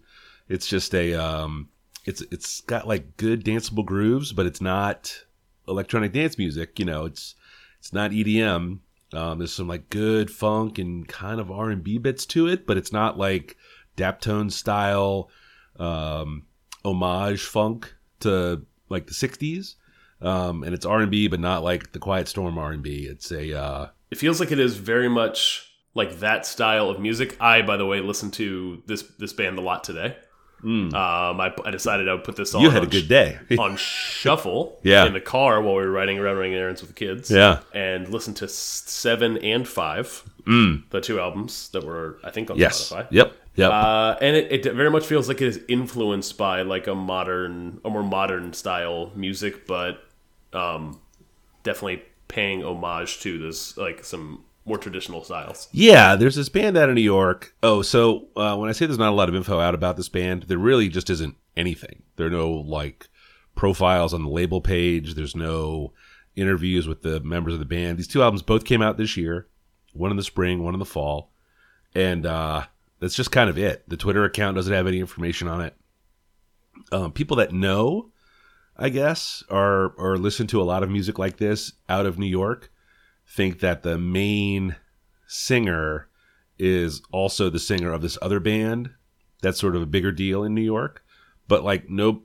It's 0.50 0.68
just 0.68 0.94
a 0.94 1.14
um, 1.14 1.70
it's 2.04 2.22
it's 2.30 2.60
got 2.60 2.90
like 2.90 3.16
good 3.16 3.46
danceable 3.46 3.86
grooves, 3.86 4.34
but 4.34 4.46
it's 4.46 4.60
not 4.60 5.24
electronic 5.66 6.12
dance 6.12 6.38
music. 6.38 6.78
You 6.78 6.84
know, 6.84 7.06
it's 7.06 7.36
it's 7.80 7.94
not 7.94 8.12
EDM. 8.12 8.80
Um, 9.14 9.38
there's 9.38 9.54
some 9.54 9.70
like 9.70 9.90
good 9.90 10.30
funk 10.30 10.78
and 10.78 11.08
kind 11.08 11.40
of 11.40 11.50
R 11.50 11.70
and 11.70 11.86
B 11.86 12.00
bits 12.00 12.26
to 12.28 12.48
it, 12.48 12.68
but 12.68 12.76
it's 12.76 12.92
not 12.92 13.18
like 13.18 13.56
Daptone 13.96 14.52
style 14.52 15.30
um, 15.80 16.48
homage 16.86 17.42
funk 17.44 17.94
to 18.22 18.66
like 18.90 19.08
the 19.08 19.14
'60s. 19.14 19.76
Um, 20.22 20.64
and 20.64 20.74
it's 20.74 20.86
R 20.86 21.00
and 21.02 21.12
B, 21.12 21.28
but 21.28 21.40
not 21.42 21.64
like 21.64 21.92
the 21.92 22.00
Quiet 22.00 22.28
Storm 22.30 22.58
R 22.58 22.72
and 22.72 22.82
B. 22.82 23.06
It's 23.10 23.30
a 23.32 23.58
uh, 23.60 23.88
It 24.10 24.18
feels 24.18 24.40
like 24.40 24.52
it 24.52 24.60
is 24.60 24.78
very 24.78 25.10
much 25.10 25.70
like 25.96 26.20
that 26.20 26.46
style 26.46 26.90
of 26.90 27.00
music. 27.00 27.36
I, 27.42 27.62
by 27.62 27.76
the 27.78 27.86
way, 27.86 28.00
listened 28.00 28.34
to 28.34 28.82
this 28.86 29.04
this 29.20 29.34
band 29.34 29.58
a 29.58 29.62
lot 29.62 29.84
today. 29.84 30.16
Um, 30.64 30.94
I, 30.96 31.54
I 31.66 31.72
decided 31.72 32.08
I 32.08 32.14
would 32.14 32.24
put 32.24 32.38
this 32.38 32.56
on. 32.56 32.62
You 32.62 32.70
had 32.70 32.84
a 32.84 32.88
good 32.88 33.10
day. 33.10 33.38
on 33.60 33.76
shuffle. 33.76 34.80
Yeah. 34.84 35.06
in 35.06 35.12
the 35.14 35.20
car 35.20 35.62
while 35.62 35.76
we 35.76 35.82
were 35.82 35.92
riding 35.92 36.18
around 36.20 36.38
running 36.38 36.54
errands 36.54 36.80
with 36.82 36.92
the 36.92 36.96
kids. 36.96 37.30
Yeah. 37.30 37.60
and 37.74 38.08
listen 38.08 38.34
to 38.36 38.48
seven 38.48 39.38
and 39.40 39.68
five, 39.68 40.24
the 40.46 41.02
two 41.02 41.20
albums 41.20 41.70
that 41.70 41.84
were 41.86 42.18
I 42.24 42.32
think 42.32 42.50
on 42.52 42.58
Mm. 42.58 42.60
yes. 42.62 42.90
Spotify. 42.92 43.08
Yep. 43.12 43.36
Yep. 43.56 43.72
Uh, 43.72 44.16
and 44.22 44.36
it, 44.36 44.66
it 44.66 44.74
very 44.74 44.90
much 44.90 45.06
feels 45.06 45.28
like 45.28 45.40
it 45.42 45.48
is 45.48 45.60
influenced 45.68 46.38
by 46.38 46.64
like 46.64 46.88
a 46.88 46.96
modern, 46.96 47.80
a 47.86 47.90
more 47.90 48.02
modern 48.04 48.52
style 48.54 49.12
music, 49.16 49.68
but 49.68 50.04
um, 50.54 51.00
definitely 51.64 52.02
paying 52.28 52.64
homage 52.64 53.20
to 53.22 53.38
this 53.38 53.78
like 53.78 54.04
some 54.04 54.44
more 54.66 54.78
traditional 54.78 55.24
styles. 55.24 55.68
Yeah, 55.72 56.16
there's 56.16 56.36
this 56.36 56.50
band 56.50 56.78
out 56.78 56.90
of 56.90 56.96
New 56.96 57.02
York. 57.02 57.54
Oh, 57.62 57.82
so 57.82 58.28
uh, 58.36 58.56
when 58.58 58.70
I 58.70 58.74
say 58.74 58.86
there's 58.86 58.98
not 58.98 59.12
a 59.12 59.16
lot 59.16 59.30
of 59.30 59.36
info 59.36 59.60
out 59.60 59.76
about 59.76 59.98
this 59.98 60.10
band, 60.10 60.44
there 60.44 60.58
really 60.58 60.90
just 60.90 61.10
isn't 61.10 61.36
anything. 61.56 62.02
There 62.16 62.28
are 62.28 62.32
no 62.32 62.50
like 62.52 63.08
profiles 63.56 64.14
on 64.14 64.24
the 64.24 64.30
label 64.30 64.62
page. 64.62 65.14
There's 65.16 65.36
no 65.36 65.94
interviews 66.36 66.88
with 66.88 67.04
the 67.04 67.20
members 67.20 67.54
of 67.54 67.60
the 67.60 67.66
band. 67.66 67.98
These 68.00 68.08
two 68.08 68.24
albums 68.24 68.42
both 68.42 68.66
came 68.66 68.82
out 68.82 68.98
this 68.98 69.16
year, 69.18 69.48
one 69.94 70.12
in 70.12 70.18
the 70.18 70.24
spring, 70.24 70.64
one 70.64 70.74
in 70.74 70.80
the 70.80 70.86
fall, 70.86 71.32
and 71.96 72.26
uh, 72.26 72.66
that's 73.00 73.16
just 73.16 73.32
kind 73.32 73.50
of 73.50 73.58
it. 73.58 73.88
The 73.88 73.98
Twitter 73.98 74.26
account 74.26 74.56
doesn't 74.56 74.74
have 74.74 74.88
any 74.88 75.00
information 75.00 75.48
on 75.48 75.62
it. 75.62 75.76
Um, 76.92 77.12
people 77.12 77.38
that 77.38 77.54
know, 77.54 78.12
I 78.78 78.90
guess, 78.90 79.44
or 79.50 79.94
or 79.98 80.18
listen 80.18 80.48
to 80.48 80.62
a 80.62 80.64
lot 80.64 80.84
of 80.84 80.90
music 80.90 81.18
like 81.18 81.38
this 81.38 81.74
out 81.88 82.06
of 82.06 82.20
New 82.20 82.28
York 82.28 82.72
think 83.28 83.60
that 83.60 83.84
the 83.84 83.98
main 83.98 84.76
singer 85.28 86.08
is 86.60 87.02
also 87.12 87.50
the 87.50 87.60
singer 87.60 87.92
of 87.92 88.02
this 88.02 88.18
other 88.22 88.40
band 88.40 88.92
that's 89.42 89.60
sort 89.60 89.76
of 89.76 89.82
a 89.82 89.88
bigger 89.88 90.12
deal 90.12 90.44
in 90.44 90.54
New 90.54 90.62
York. 90.62 91.04
But 91.48 91.64
like 91.64 91.90
no 91.90 92.24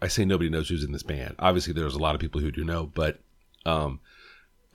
I 0.00 0.08
say 0.08 0.24
nobody 0.24 0.50
knows 0.50 0.68
who's 0.68 0.84
in 0.84 0.92
this 0.92 1.02
band. 1.02 1.34
Obviously 1.38 1.72
there's 1.72 1.94
a 1.94 2.00
lot 2.00 2.14
of 2.14 2.20
people 2.20 2.40
who 2.40 2.52
do 2.52 2.64
know, 2.64 2.86
but 2.86 3.20
um 3.64 4.00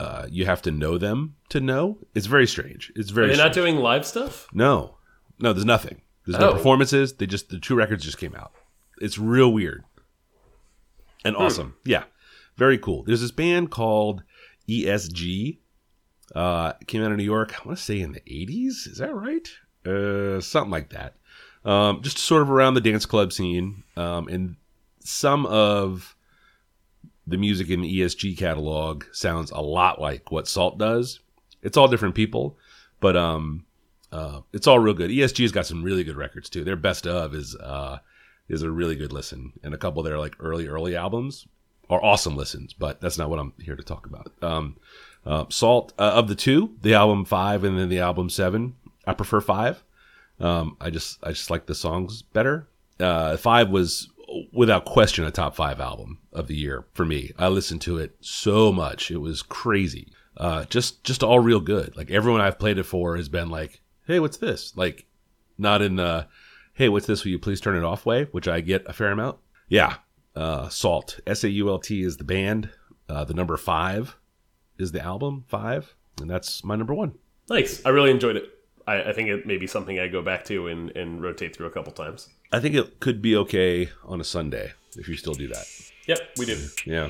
uh 0.02 0.24
you 0.38 0.44
have 0.52 0.62
to 0.64 0.72
know 0.72 0.98
them 0.98 1.36
to 1.50 1.60
know. 1.60 1.84
It's 2.16 2.28
very 2.36 2.48
strange. 2.56 2.92
It's 2.96 3.12
Are 3.12 3.16
very 3.20 3.28
they 3.32 3.38
not 3.46 3.54
doing 3.54 3.76
live 3.90 4.06
stuff? 4.14 4.48
No. 4.54 4.98
No, 5.40 5.54
there's 5.54 5.66
nothing. 5.76 5.98
There's 6.26 6.40
no 6.40 6.50
Oh. 6.50 6.54
performances. 6.58 7.14
They 7.14 7.28
just 7.36 7.50
the 7.50 7.60
two 7.60 7.76
records 7.76 8.04
just 8.04 8.18
came 8.24 8.36
out. 8.42 8.52
It's 9.06 9.18
real 9.18 9.52
weird. 9.60 9.84
And 11.26 11.36
awesome. 11.36 11.76
Yeah. 11.86 12.04
Very 12.58 12.78
cool. 12.78 13.04
There's 13.04 13.22
this 13.22 13.32
band 13.44 13.70
called 13.72 14.24
ESG. 14.70 15.60
Uh 16.36 16.74
came 16.88 17.04
out 17.04 17.12
of 17.12 17.18
New 17.18 17.24
York, 17.36 17.50
I 17.60 17.68
want 17.68 17.78
to 17.78 17.84
say 17.84 18.00
in 18.00 18.14
the 18.14 18.22
80s. 18.22 18.88
Is 18.92 18.98
that 19.00 19.14
right? 19.14 19.48
Uh 19.86 20.40
something 20.42 20.72
like 20.72 20.90
that. 20.92 21.16
Um 21.66 22.02
just 22.02 22.18
sort 22.18 22.42
of 22.42 22.50
around 22.50 22.74
the 22.76 22.82
dance 22.90 23.06
club 23.06 23.34
scene. 23.34 23.84
Um 23.98 24.28
and 24.30 24.56
some 25.04 25.46
of 25.48 26.16
the 27.28 27.38
music 27.38 27.70
in 27.70 27.82
the 27.82 28.00
ESG 28.00 28.38
catalog 28.38 29.06
sounds 29.12 29.52
a 29.52 29.62
lot 29.62 30.02
like 30.02 30.32
what 30.32 30.48
SAULT 30.48 30.78
does. 30.78 31.20
It's 31.62 31.78
all 31.78 31.88
different 31.88 32.16
people, 32.16 32.58
but 33.00 33.16
um 33.16 33.66
uh, 34.12 34.42
it's 34.52 34.68
all 34.68 34.80
real 34.80 34.94
good. 34.94 35.10
ESG's 35.10 35.52
got 35.52 35.66
some 35.66 35.84
really 35.84 36.04
good 36.04 36.18
records 36.18 36.50
too. 36.50 36.64
Their 36.64 36.76
best 36.76 37.08
of 37.08 37.34
is 37.34 37.56
uh, 37.56 38.00
is 38.50 38.62
a 38.62 38.70
really 38.72 38.96
good 38.96 39.14
listen, 39.14 39.54
and 39.64 39.74
a 39.74 39.78
couple 39.78 40.02
of 40.02 40.06
their 40.06 40.20
like 40.20 40.36
early 40.40 40.68
early 40.68 40.96
albums 40.96 41.48
are 41.90 42.04
awesome 42.04 42.36
listens. 42.36 42.74
But 42.74 43.00
that's 43.00 43.18
not 43.18 43.30
what 43.30 43.40
I'm 43.40 43.54
here 43.60 43.76
to 43.76 43.84
talk 43.84 44.06
about. 44.06 44.32
Um, 44.42 44.78
uh, 45.26 45.46
SAULT 45.50 45.94
uh, 45.98 46.14
of 46.16 46.28
the 46.28 46.36
two, 46.36 46.76
the 46.82 46.94
album 46.94 47.26
five 47.26 47.64
and 47.64 47.78
then 47.78 47.90
the 47.90 48.00
album 48.00 48.30
seven. 48.30 48.76
I 49.06 49.14
prefer 49.14 49.40
five. 49.40 49.84
Um, 50.40 50.76
I 50.82 50.90
just 50.90 51.20
I 51.24 51.30
just 51.30 51.50
like 51.50 51.66
the 51.66 51.76
songs 51.76 52.22
better. 52.22 52.68
Uh, 53.00 53.38
five 53.38 53.70
was 53.70 54.10
without 54.52 54.86
question 54.86 55.26
a 55.26 55.32
top 55.32 55.56
five 55.56 55.80
album 55.80 56.20
of 56.32 56.48
the 56.48 56.56
year 56.56 56.86
for 56.94 57.06
me. 57.06 57.32
I 57.38 57.48
listened 57.48 57.82
to 57.82 57.98
it 57.98 58.16
so 58.22 58.72
much; 58.72 59.12
it 59.12 59.18
was 59.18 59.42
crazy. 59.42 60.12
Uh, 60.38 60.66
just 60.66 61.04
just 61.04 61.24
all 61.24 61.40
real 61.40 61.60
good. 61.60 61.96
Like 61.96 62.10
everyone 62.12 62.42
I've 62.42 62.60
played 62.60 62.78
it 62.78 62.84
for 62.84 63.18
has 63.18 63.30
been 63.30 63.50
like, 63.50 63.82
"Hey, 64.08 64.20
what's 64.20 64.38
this?" 64.38 64.76
Like, 64.76 65.06
not 65.58 65.82
in 65.82 65.96
the 65.96 66.28
"Hey, 66.74 66.90
what's 66.90 67.08
this? 67.08 67.24
Will 67.24 67.32
you 67.32 67.40
please 67.40 67.62
turn 67.62 67.78
it 67.78 67.84
off?" 67.84 68.06
way, 68.06 68.26
which 68.32 68.48
I 68.48 68.62
get 68.62 68.88
a 68.88 68.94
fair 68.94 69.12
amount. 69.12 69.38
Yeah, 69.68 69.96
uh, 70.36 70.70
SAULT 70.70 71.20
S 71.28 71.44
A 71.44 71.50
U 71.50 71.70
L 71.70 71.80
T 71.80 72.04
is 72.04 72.18
the 72.18 72.24
band. 72.24 72.70
Uh, 73.10 73.24
the 73.24 73.34
number 73.34 73.58
five 73.58 74.18
is 74.78 74.92
the 74.92 75.02
album 75.02 75.46
five, 75.48 75.96
and 76.20 76.30
that's 76.30 76.64
my 76.64 76.76
number 76.76 76.94
one. 76.94 77.14
Nice. 77.50 77.86
I 77.86 77.90
really 77.90 78.12
enjoyed 78.12 78.38
it. 78.38 78.46
I, 78.92 79.10
I 79.10 79.14
think 79.14 79.30
it 79.30 79.46
may 79.46 79.58
be 79.58 79.68
something 79.68 80.00
I 80.00 80.08
go 80.08 80.22
back 80.22 80.44
to 80.46 80.68
and, 80.68 80.90
and 80.96 81.22
rotate 81.22 81.56
through 81.56 81.68
a 81.68 81.72
couple 81.72 81.94
times. 81.94 82.30
I 82.52 82.60
think 82.60 82.76
it 82.76 83.00
could 83.00 83.22
be 83.22 83.36
okay 83.38 83.90
on 84.04 84.20
a 84.20 84.24
Sunday 84.24 84.74
if 84.98 85.08
you 85.08 85.16
still 85.16 85.34
do 85.34 85.48
that. 85.48 85.66
Yep, 86.08 86.20
we 86.38 86.46
do. 86.46 86.58
Yeah. 86.86 87.10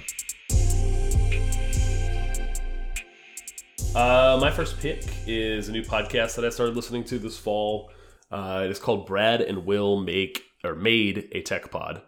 Uh, 3.95 4.38
my 4.39 4.51
first 4.51 4.79
pick 4.79 5.03
is 5.25 5.69
a 5.69 5.71
new 5.71 5.81
podcast 5.81 6.35
that 6.35 6.45
I 6.45 6.50
started 6.50 6.75
listening 6.75 7.03
to 7.05 7.17
this 7.17 7.38
fall. 7.38 7.91
Uh, 8.31 8.61
it 8.63 8.71
is 8.71 8.79
called 8.79 9.07
Brad 9.07 9.41
and 9.41 9.65
Will 9.65 10.00
Make 10.00 10.43
or 10.63 10.75
Made 10.75 11.29
a 11.31 11.41
Tech 11.41 11.71
Pod. 11.71 12.01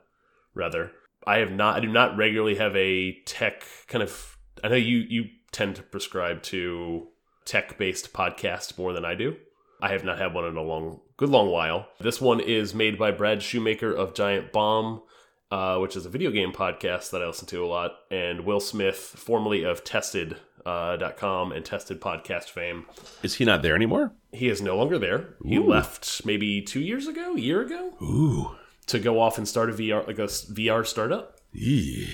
Rather, 0.54 0.92
I 1.26 1.40
have 1.40 1.52
not. 1.52 1.76
I 1.76 1.80
do 1.80 1.88
not 1.88 2.16
regularly 2.16 2.56
have 2.56 2.76
a 2.76 3.20
tech 3.26 3.66
kind 3.88 4.04
of. 4.04 4.38
I 4.64 4.68
know 4.68 4.76
you 4.76 4.98
you 4.98 5.26
tend 5.52 5.76
to 5.78 5.84
prescribe 5.84 6.44
to 6.44 7.08
tech 7.44 7.78
based 7.78 8.14
podcasts 8.14 8.78
more 8.78 8.94
than 8.94 9.04
I 9.04 9.16
do. 9.16 9.36
I 9.84 9.90
have 9.90 10.06
not 10.06 10.18
had 10.18 10.34
one 10.34 10.46
in 10.46 10.56
a 10.56 10.62
long, 10.62 11.02
good 11.18 11.28
long 11.28 11.50
while. 11.50 11.90
This 12.00 12.22
one 12.22 12.40
is 12.40 12.74
made 12.74 12.98
by 12.98 13.12
Brad 13.12 13.44
Shoemaker 13.44 13.92
of 13.92 14.14
Giant 14.14 14.54
Bomb, 14.54 15.02
uh, 15.52 15.78
which 15.80 15.98
is 15.98 16.06
a 16.06 16.10
video 16.10 16.32
game 16.32 16.54
podcast 16.54 17.12
that 17.12 17.22
I 17.22 17.28
listen 17.28 17.48
to 17.48 17.66
a 17.66 17.68
lot, 17.68 17.92
and 18.10 18.46
Will 18.46 18.62
Smith, 18.62 18.96
formerly 18.96 19.64
of 19.64 19.84
Tested. 19.84 20.38
Uh, 20.66 20.96
dot 20.96 21.18
.com 21.18 21.52
and 21.52 21.66
tested 21.66 22.00
podcast 22.00 22.46
fame. 22.46 22.86
Is 23.22 23.34
he 23.36 23.44
not 23.44 23.64
there 23.64 23.76
anymore? 23.76 24.14
He 24.32 24.48
is 24.48 24.62
no 24.62 24.78
longer 24.78 24.98
there. 24.98 25.36
He 25.44 25.60
left 25.60 26.26
maybe 26.26 26.62
two 26.62 26.80
years 26.80 27.06
ago, 27.06 27.36
a 27.36 27.38
year 27.38 27.62
ago, 27.64 27.92
Ooh. 28.02 28.56
to 28.88 28.98
go 28.98 29.20
off 29.20 29.38
and 29.38 29.46
start 29.46 29.70
a 29.70 29.74
VR 29.74 30.08
like 30.08 30.20
a 30.20 30.28
VR 30.28 30.88
startup. 30.88 31.42
Yeah. 31.52 32.08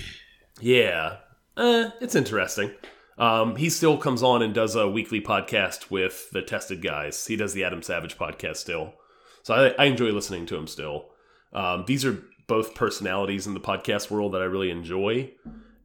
Yeah, 0.60 1.16
uh, 1.56 1.90
it's 2.00 2.16
interesting. 2.16 2.72
Um, 3.20 3.56
he 3.56 3.68
still 3.68 3.98
comes 3.98 4.22
on 4.22 4.40
and 4.40 4.54
does 4.54 4.74
a 4.74 4.88
weekly 4.88 5.20
podcast 5.20 5.90
with 5.90 6.30
the 6.30 6.40
Tested 6.40 6.82
guys. 6.82 7.26
He 7.26 7.36
does 7.36 7.52
the 7.52 7.64
Adam 7.64 7.82
Savage 7.82 8.16
podcast 8.16 8.56
still, 8.56 8.94
so 9.42 9.54
I, 9.54 9.82
I 9.82 9.84
enjoy 9.84 10.10
listening 10.10 10.46
to 10.46 10.56
him 10.56 10.66
still. 10.66 11.10
Um, 11.52 11.84
these 11.86 12.06
are 12.06 12.22
both 12.46 12.74
personalities 12.74 13.46
in 13.46 13.52
the 13.52 13.60
podcast 13.60 14.10
world 14.10 14.32
that 14.32 14.40
I 14.40 14.46
really 14.46 14.70
enjoy, 14.70 15.32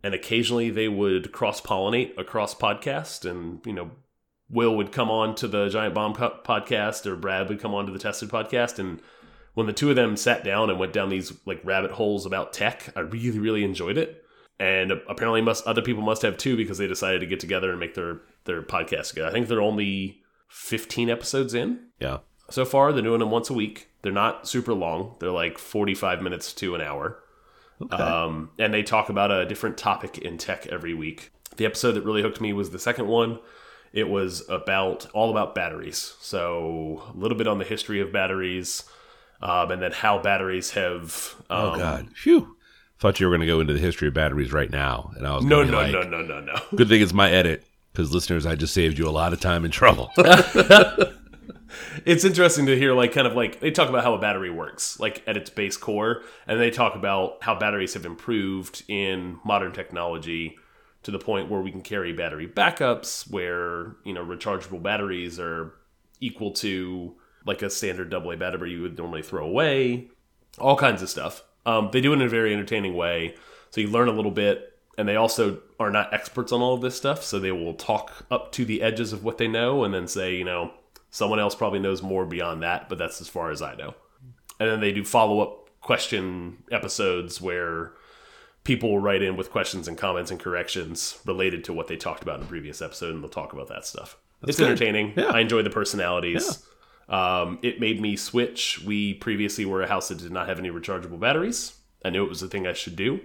and 0.01 0.13
occasionally 0.13 0.69
they 0.69 0.87
would 0.87 1.33
cross 1.33 1.59
pollinate 1.59 2.17
across 2.17 2.55
podcast, 2.55 3.29
and 3.29 3.59
you 3.65 3.73
know, 3.73 3.91
Will 4.49 4.77
would 4.77 4.93
come 4.93 5.11
on 5.11 5.35
to 5.35 5.47
the 5.49 5.67
Giant 5.67 5.93
Bomb 5.93 6.13
podcast, 6.13 7.05
or 7.05 7.17
Brad 7.17 7.49
would 7.49 7.59
come 7.59 7.73
on 7.73 7.85
to 7.85 7.91
the 7.91 7.99
Tested 7.99 8.29
podcast, 8.29 8.79
and 8.79 9.01
when 9.55 9.67
the 9.67 9.73
two 9.73 9.89
of 9.89 9.97
them 9.97 10.15
sat 10.15 10.45
down 10.45 10.69
and 10.69 10.79
went 10.79 10.93
down 10.93 11.09
these 11.09 11.33
like 11.45 11.59
rabbit 11.65 11.91
holes 11.91 12.25
about 12.25 12.53
tech, 12.53 12.93
I 12.95 13.01
really, 13.01 13.39
really 13.39 13.65
enjoyed 13.65 13.97
it. 13.97 14.24
And 14.59 14.91
apparently, 15.09 15.41
must 15.41 15.65
other 15.67 15.81
people 15.81 16.01
must 16.03 16.21
have 16.21 16.37
too 16.37 16.55
because 16.55 16.77
they 16.77 16.87
decided 16.87 17.19
to 17.19 17.25
get 17.25 17.39
together 17.41 17.71
and 17.71 17.79
make 17.79 17.93
their 17.95 18.21
their 18.45 18.61
podcast 18.61 19.09
together. 19.09 19.27
I 19.27 19.31
think 19.31 19.47
they're 19.47 19.61
only 19.61 20.21
fifteen 20.47 21.09
episodes 21.09 21.53
in 21.53 21.87
Yeah. 21.99 22.19
so 22.49 22.63
far. 22.63 22.93
They're 22.93 23.01
doing 23.03 23.19
them 23.19 23.31
once 23.31 23.49
a 23.49 23.53
week. 23.53 23.89
They're 24.01 24.11
not 24.13 24.47
super 24.47 24.73
long. 24.73 25.15
They're 25.19 25.31
like 25.31 25.57
forty 25.57 25.93
five 25.95 26.21
minutes 26.21 26.53
to 26.53 26.73
an 26.75 26.81
hour. 26.81 27.21
Um, 27.91 28.51
and 28.57 28.73
they 28.73 28.83
talk 28.83 29.09
about 29.09 29.31
a 29.31 29.45
different 29.45 29.77
topic 29.77 30.17
in 30.19 30.37
tech 30.37 30.65
every 30.67 30.93
week. 30.93 31.31
The 31.57 31.65
episode 31.65 31.93
that 31.93 32.05
really 32.05 32.21
hooked 32.21 32.39
me 32.39 32.53
was 32.53 32.69
the 32.69 32.79
second 32.79 33.07
one. 33.07 33.39
It 33.91 34.07
was 34.09 34.47
about 34.49 35.07
all 35.13 35.29
about 35.31 35.55
batteries. 35.55 36.15
So 36.21 37.03
a 37.13 37.17
little 37.17 37.37
bit 37.37 37.47
on 37.47 37.57
the 37.59 37.65
history 37.65 37.99
of 37.99 38.13
batteries, 38.13 38.83
um, 39.41 39.71
and 39.71 39.81
then 39.81 39.91
how 39.91 40.19
batteries 40.19 40.71
have. 40.71 41.35
Um, 41.49 41.57
Oh 41.73 41.77
God. 41.77 42.09
Phew. 42.15 42.54
Thought 43.05 43.19
you 43.19 43.27
were 43.27 43.37
going 43.37 43.41
to 43.41 43.45
go 43.45 43.59
into 43.59 43.71
the 43.71 43.79
history 43.79 44.07
of 44.07 44.15
batteries 44.15 44.51
right 44.51 44.71
now, 44.71 45.11
and 45.15 45.27
I 45.27 45.35
was 45.35 45.45
No, 45.45 45.61
no, 45.61 45.77
like, 45.77 45.91
no, 45.91 46.01
no, 46.01 46.23
no, 46.23 46.39
no. 46.39 46.55
Good 46.75 46.89
thing 46.89 47.03
it's 47.03 47.13
my 47.13 47.29
edit, 47.29 47.63
because 47.93 48.11
listeners, 48.11 48.47
I 48.47 48.55
just 48.55 48.73
saved 48.73 48.97
you 48.97 49.07
a 49.07 49.11
lot 49.11 49.31
of 49.31 49.39
time 49.39 49.63
and 49.63 49.71
trouble. 49.71 50.09
it's 50.17 52.25
interesting 52.25 52.65
to 52.65 52.75
hear 52.75 52.95
like 52.95 53.13
kind 53.13 53.27
of 53.27 53.35
like 53.35 53.59
they 53.59 53.69
talk 53.69 53.89
about 53.89 54.03
how 54.03 54.15
a 54.15 54.17
battery 54.17 54.49
works 54.49 54.99
like 54.99 55.21
at 55.27 55.37
its 55.37 55.51
base 55.51 55.77
core 55.77 56.23
and 56.47 56.59
they 56.59 56.71
talk 56.71 56.95
about 56.95 57.43
how 57.43 57.53
batteries 57.53 57.93
have 57.93 58.07
improved 58.07 58.83
in 58.87 59.39
modern 59.45 59.71
technology 59.71 60.57
to 61.03 61.11
the 61.11 61.19
point 61.19 61.47
where 61.47 61.61
we 61.61 61.69
can 61.69 61.81
carry 61.81 62.11
battery 62.11 62.47
backups 62.47 63.29
where 63.29 63.97
you 64.03 64.13
know 64.13 64.25
rechargeable 64.25 64.81
batteries 64.81 65.39
are 65.39 65.75
equal 66.19 66.53
to 66.53 67.13
like 67.45 67.61
a 67.61 67.69
standard 67.69 68.11
AA 68.11 68.35
battery 68.35 68.71
you 68.71 68.81
would 68.81 68.97
normally 68.97 69.21
throw 69.21 69.45
away 69.45 70.07
all 70.57 70.75
kinds 70.75 71.03
of 71.03 71.09
stuff 71.09 71.43
um, 71.65 71.89
they 71.91 72.01
do 72.01 72.11
it 72.11 72.15
in 72.15 72.21
a 72.21 72.29
very 72.29 72.53
entertaining 72.53 72.95
way. 72.95 73.35
So 73.71 73.81
you 73.81 73.87
learn 73.87 74.07
a 74.07 74.11
little 74.13 74.31
bit 74.31 74.75
and 74.97 75.07
they 75.07 75.15
also 75.15 75.61
are 75.79 75.91
not 75.91 76.13
experts 76.13 76.51
on 76.51 76.61
all 76.61 76.73
of 76.73 76.81
this 76.81 76.95
stuff 76.95 77.23
so 77.23 77.39
they 77.39 77.51
will 77.51 77.73
talk 77.73 78.25
up 78.31 78.51
to 78.53 78.65
the 78.65 78.81
edges 78.81 79.11
of 79.13 79.23
what 79.23 79.37
they 79.37 79.47
know 79.47 79.83
and 79.83 79.93
then 79.93 80.07
say 80.07 80.35
you 80.35 80.45
know 80.45 80.71
someone 81.09 81.39
else 81.39 81.55
probably 81.55 81.79
knows 81.79 82.01
more 82.01 82.25
beyond 82.25 82.63
that 82.63 82.87
but 82.87 82.97
that's 82.97 83.19
as 83.21 83.27
far 83.27 83.51
as 83.51 83.61
i 83.61 83.75
know. 83.75 83.93
And 84.57 84.69
then 84.69 84.79
they 84.79 84.93
do 84.93 85.03
follow-up 85.03 85.69
question 85.81 86.63
episodes 86.71 87.41
where 87.41 87.91
people 88.63 88.89
will 88.89 88.99
write 88.99 89.21
in 89.21 89.35
with 89.35 89.51
questions 89.51 89.87
and 89.87 89.97
comments 89.97 90.31
and 90.31 90.39
corrections 90.39 91.19
related 91.25 91.65
to 91.65 91.73
what 91.73 91.87
they 91.87 91.97
talked 91.97 92.23
about 92.23 92.35
in 92.35 92.41
the 92.41 92.47
previous 92.47 92.81
episode 92.81 93.13
and 93.13 93.21
they'll 93.21 93.29
talk 93.29 93.51
about 93.51 93.67
that 93.67 93.85
stuff. 93.85 94.17
It's 94.47 94.57
good. 94.57 94.67
entertaining. 94.67 95.13
Yeah. 95.17 95.25
i 95.25 95.41
enjoy 95.41 95.61
the 95.61 95.69
personalities 95.69 96.65
um, 97.09 97.59
it 97.61 97.79
made 97.79 98.01
me 98.01 98.15
switch 98.15 98.81
we 98.85 99.13
previously 99.13 99.65
were 99.65 99.81
a 99.81 99.87
house 99.87 100.07
that 100.07 100.17
did 100.17 100.31
not 100.31 100.47
have 100.47 100.59
any 100.59 100.69
rechargeable 100.69 101.19
batteries 101.19 101.77
i 102.03 102.09
knew 102.09 102.23
it 102.23 102.29
was 102.29 102.43
a 102.43 102.47
thing 102.47 102.65
i 102.67 102.73
should 102.73 102.95
do 102.95 103.19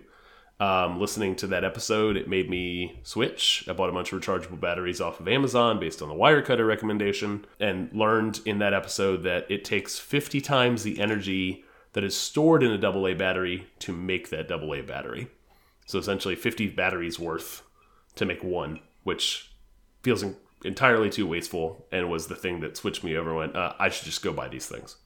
um, 0.61 1.01
listening 1.01 1.37
to 1.37 1.47
that 1.49 1.65
episode, 1.65 2.19
it 2.19 2.29
made 2.29 2.51
me 2.51 3.01
switch. 3.03 3.65
I 3.67 3.73
bought 3.73 3.89
a 3.89 3.93
bunch 3.93 4.13
of 4.13 4.21
rechargeable 4.21 4.61
batteries 4.61 5.01
off 5.01 5.19
of 5.19 5.27
Amazon 5.27 5.81
based 5.81 6.03
on 6.03 6.11
the 6.11 6.15
Wirecutter 6.15 6.69
recommendation, 6.69 7.47
and 7.59 7.91
learned 7.95 8.41
in 8.45 8.59
that 8.59 8.75
episode 8.75 9.23
that 9.23 9.51
it 9.51 9.65
takes 9.65 9.99
50 9.99 10.43
times 10.43 10.83
the 10.83 11.01
energy 11.01 11.65
that 11.95 12.05
is 12.05 12.15
stored 12.15 12.63
in 12.63 12.73
a 12.73 12.87
AA 12.87 13.15
battery 13.15 13.69
to 13.79 13.93
make 13.93 14.29
that 14.29 14.53
AA 14.53 14.83
battery. 14.83 15.29
So 15.87 15.99
essentially, 15.99 16.37
50 16.37 16.69
batteries 16.69 17.19
worth 17.19 17.63
to 18.17 18.27
make 18.27 18.45
one, 18.45 18.81
which 19.03 19.51
feels 20.03 20.23
entirely 20.65 21.11
too 21.11 21.27
wasteful, 21.27 21.87
and 21.93 22.11
was 22.11 22.27
the 22.27 22.35
thing 22.37 22.61
that 22.61 22.77
switched 22.77 23.03
me 23.05 23.17
over. 23.17 23.35
When 23.35 23.55
uh, 23.57 23.75
I 23.79 23.89
should 23.89 24.07
just 24.07 24.23
go 24.23 24.33
buy 24.33 24.49
these 24.49 24.67
things. 24.67 24.97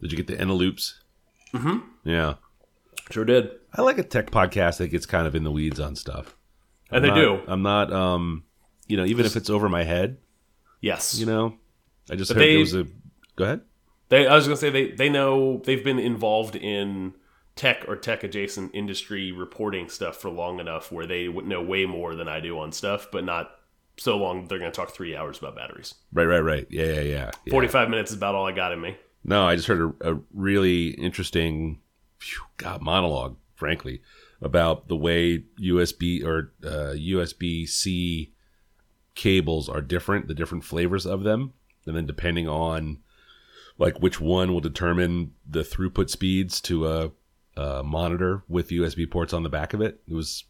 Did 0.00 0.12
you 0.12 0.16
get 0.16 0.26
the 0.26 0.36
Eneloops? 0.36 0.94
Mm-hmm. 1.54 1.78
Yeah. 2.04 2.34
Sure 3.10 3.24
did, 3.24 3.50
I 3.72 3.82
like 3.82 3.98
a 3.98 4.02
tech 4.02 4.30
podcast 4.30 4.78
that 4.78 4.88
gets 4.88 5.06
kind 5.06 5.26
of 5.28 5.34
in 5.36 5.44
the 5.44 5.50
weeds 5.50 5.78
on 5.78 5.94
stuff. 5.94 6.34
i 6.90 6.96
and 6.96 7.04
they 7.04 7.10
I'm 7.10 7.14
do. 7.14 7.40
I'm 7.46 7.62
not, 7.62 7.92
um, 7.92 8.42
you 8.88 8.96
know, 8.96 9.04
even 9.04 9.24
if 9.26 9.36
it's 9.36 9.48
over 9.50 9.68
my 9.68 9.84
head, 9.84 10.18
Yes, 10.80 11.16
you 11.18 11.24
know, 11.26 11.54
I 12.10 12.16
just 12.16 12.30
But 12.30 12.36
heard 12.38 12.42
they- 12.42 12.50
there 12.52 12.60
was 12.60 12.74
a. 12.74 12.86
Go 13.36 13.44
ahead. 13.44 13.60
They, 14.08 14.26
I 14.26 14.34
was 14.36 14.44
gonna 14.46 14.56
say 14.56 14.70
they 14.70 14.90
they 14.92 15.08
know 15.08 15.58
they've 15.64 15.82
been 15.82 15.98
involved 15.98 16.54
in 16.54 17.14
tech 17.56 17.84
or 17.88 17.96
tech 17.96 18.22
adjacent 18.22 18.72
industry 18.74 19.32
reporting 19.32 19.88
stuff 19.88 20.16
for 20.16 20.30
long 20.30 20.60
enough 20.60 20.92
where 20.92 21.06
they 21.06 21.28
would 21.28 21.46
know 21.46 21.60
way 21.62 21.86
more 21.86 22.14
than 22.14 22.28
I 22.28 22.38
do 22.40 22.58
on 22.58 22.70
stuff, 22.72 23.08
but 23.10 23.24
not 23.24 23.50
so 23.98 24.16
long 24.16 24.46
they're 24.46 24.58
gonna 24.58 24.70
talk 24.70 24.90
three 24.90 25.16
hours 25.16 25.38
about 25.38 25.56
batteries. 25.56 25.94
Right, 26.12 26.24
right, 26.24 26.40
right. 26.40 26.66
Yeah, 26.70 26.84
yeah, 26.84 27.00
yeah. 27.00 27.30
yeah. 27.44 27.50
Forty 27.50 27.68
five 27.68 27.88
minutes 27.90 28.10
is 28.10 28.16
about 28.16 28.34
all 28.34 28.46
I 28.46 28.52
got 28.52 28.72
in 28.72 28.80
me. 28.80 28.96
No, 29.24 29.46
I 29.46 29.56
just 29.56 29.68
heard 29.68 29.94
a, 30.00 30.12
a 30.12 30.20
really 30.32 30.90
interesting, 30.90 31.80
phew, 32.18 32.44
God, 32.58 32.80
monologue, 32.80 33.36
frankly, 33.56 34.00
about 34.40 34.86
the 34.86 34.96
way 34.96 35.44
USB 35.60 36.24
or 36.24 36.52
uh, 36.62 36.94
USB 36.94 37.68
C 37.68 38.32
cables 39.16 39.68
are 39.68 39.80
different, 39.80 40.28
the 40.28 40.34
different 40.34 40.62
flavors 40.62 41.06
of 41.06 41.24
them, 41.24 41.54
and 41.86 41.96
then 41.96 42.06
depending 42.06 42.46
on 42.46 42.98
like 43.78 44.00
which 44.00 44.20
one 44.20 44.52
will 44.52 44.60
determine 44.60 45.32
the 45.48 45.62
throughput 45.62 46.08
speeds 46.08 46.60
to 46.62 46.86
a, 46.86 47.10
a 47.56 47.82
monitor 47.82 48.42
with 48.48 48.70
USB 48.70 49.10
ports 49.10 49.32
on 49.32 49.42
the 49.42 49.48
back 49.48 49.74
of 49.74 49.80
it. 49.80 50.00
It 50.06 50.14
was 50.14 50.44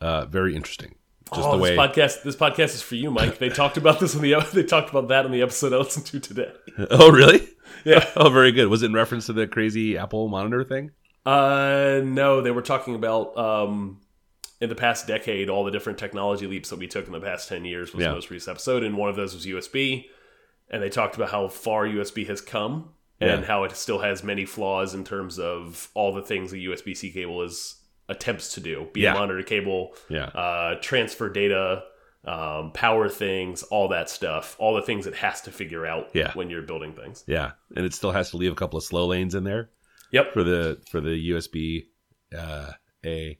uh, 0.00 0.26
very 0.26 0.54
interesting. 0.54 0.94
Just 1.32 1.48
oh, 1.48 1.52
the 1.52 1.58
way. 1.58 1.70
this 1.70 1.78
podcast 1.78 2.22
this 2.22 2.36
podcast 2.36 2.74
is 2.74 2.82
for 2.82 2.96
you, 2.96 3.10
Mike. 3.10 3.38
They 3.38 3.48
talked 3.48 3.76
about 3.76 3.98
this 4.00 4.14
on 4.14 4.22
the 4.22 4.34
they 4.52 4.62
talked 4.62 4.90
about 4.90 5.08
that 5.08 5.24
on 5.24 5.32
the 5.32 5.42
episode 5.42 5.72
I 5.72 5.78
listened 5.78 6.06
to 6.06 6.20
today. 6.20 6.52
oh, 6.90 7.10
really? 7.10 7.48
Yeah. 7.84 8.06
Oh, 8.16 8.30
very 8.30 8.52
good. 8.52 8.68
Was 8.68 8.82
it 8.82 8.86
in 8.86 8.92
reference 8.94 9.26
to 9.26 9.32
the 9.32 9.46
crazy 9.46 9.96
Apple 9.98 10.28
monitor 10.28 10.64
thing? 10.64 10.90
Uh, 11.26 12.00
no, 12.04 12.40
they 12.42 12.50
were 12.50 12.62
talking 12.62 12.94
about 12.94 13.36
um, 13.38 14.00
in 14.60 14.68
the 14.68 14.74
past 14.74 15.06
decade 15.06 15.48
all 15.48 15.64
the 15.64 15.70
different 15.70 15.98
technology 15.98 16.46
leaps 16.46 16.68
that 16.70 16.78
we 16.78 16.86
took 16.86 17.06
in 17.06 17.12
the 17.12 17.20
past 17.20 17.48
ten 17.48 17.64
years 17.64 17.92
was 17.94 18.02
Yeah. 18.02 18.08
the 18.10 18.14
most 18.16 18.30
recent 18.30 18.54
episode, 18.54 18.82
and 18.82 18.96
one 18.96 19.08
of 19.08 19.16
those 19.16 19.34
was 19.34 19.46
USB, 19.46 20.04
and 20.70 20.82
they 20.82 20.90
talked 20.90 21.16
about 21.16 21.30
how 21.30 21.48
far 21.48 21.86
USB 21.86 22.26
has 22.26 22.40
come 22.42 22.90
and 23.20 23.40
Yeah. 23.40 23.46
how 23.46 23.64
it 23.64 23.72
still 23.76 24.00
has 24.00 24.22
many 24.22 24.44
flaws 24.44 24.92
in 24.94 25.04
terms 25.04 25.38
of 25.38 25.88
all 25.94 26.12
the 26.12 26.22
things 26.22 26.52
a 26.52 26.56
USB 26.58 26.94
C 26.94 27.10
cable 27.10 27.42
is 27.42 27.76
attempts 28.08 28.54
to 28.54 28.60
do, 28.60 28.88
be 28.92 29.02
Yeah. 29.02 29.12
a 29.14 29.18
monitor 29.18 29.42
cable, 29.42 29.94
Yeah. 30.08 30.26
uh, 30.26 30.74
transfer 30.80 31.28
data. 31.30 31.84
Um, 32.26 32.72
power 32.72 33.10
things, 33.10 33.62
all 33.64 33.88
that 33.88 34.08
stuff, 34.08 34.56
all 34.58 34.74
the 34.74 34.80
things 34.80 35.06
it 35.06 35.14
has 35.14 35.42
to 35.42 35.50
figure 35.52 35.84
out 35.84 36.08
Yeah. 36.14 36.32
when 36.32 36.48
you're 36.48 36.62
building 36.62 36.94
things. 36.94 37.22
Yeah, 37.26 37.50
and 37.76 37.84
it 37.84 37.92
still 37.92 38.12
has 38.12 38.30
to 38.30 38.38
leave 38.38 38.50
a 38.50 38.54
couple 38.54 38.78
of 38.78 38.82
slow 38.84 39.04
lanes 39.08 39.34
in 39.34 39.44
there 39.44 39.68
Yep. 40.10 40.32
for 40.32 40.42
the 40.42 40.80
for 40.90 41.02
the 41.02 41.10
USB 41.32 41.88
uh, 42.34 42.70
A 43.04 43.38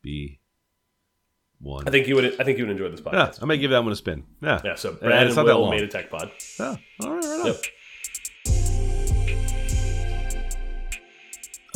B 0.00 0.40
one. 1.58 1.86
I 1.86 1.90
think 1.90 2.08
you 2.08 2.14
would. 2.14 2.40
I 2.40 2.44
think 2.44 2.56
you 2.56 2.64
would 2.64 2.70
enjoy 2.72 2.88
this 2.88 3.02
yeah, 3.04 3.12
podcast. 3.12 3.42
I 3.42 3.44
might 3.44 3.56
give 3.56 3.70
that 3.72 3.82
one 3.82 3.92
a 3.92 3.96
spin. 3.96 4.24
Yeah, 4.42 4.62
Yeah, 4.64 4.74
so 4.76 4.94
Brad 4.94 5.26
it's 5.26 5.36
and 5.36 5.46
not 5.46 5.52
that 5.52 5.58
Will 5.58 5.70
made 5.70 5.82
a 5.82 5.88
tech 5.88 6.08
pod. 6.08 6.30
Yeah. 6.58 6.76
All 7.02 7.10
right, 7.16 7.22
right 7.22 7.40
on. 7.40 7.46
Yep. 7.48 7.56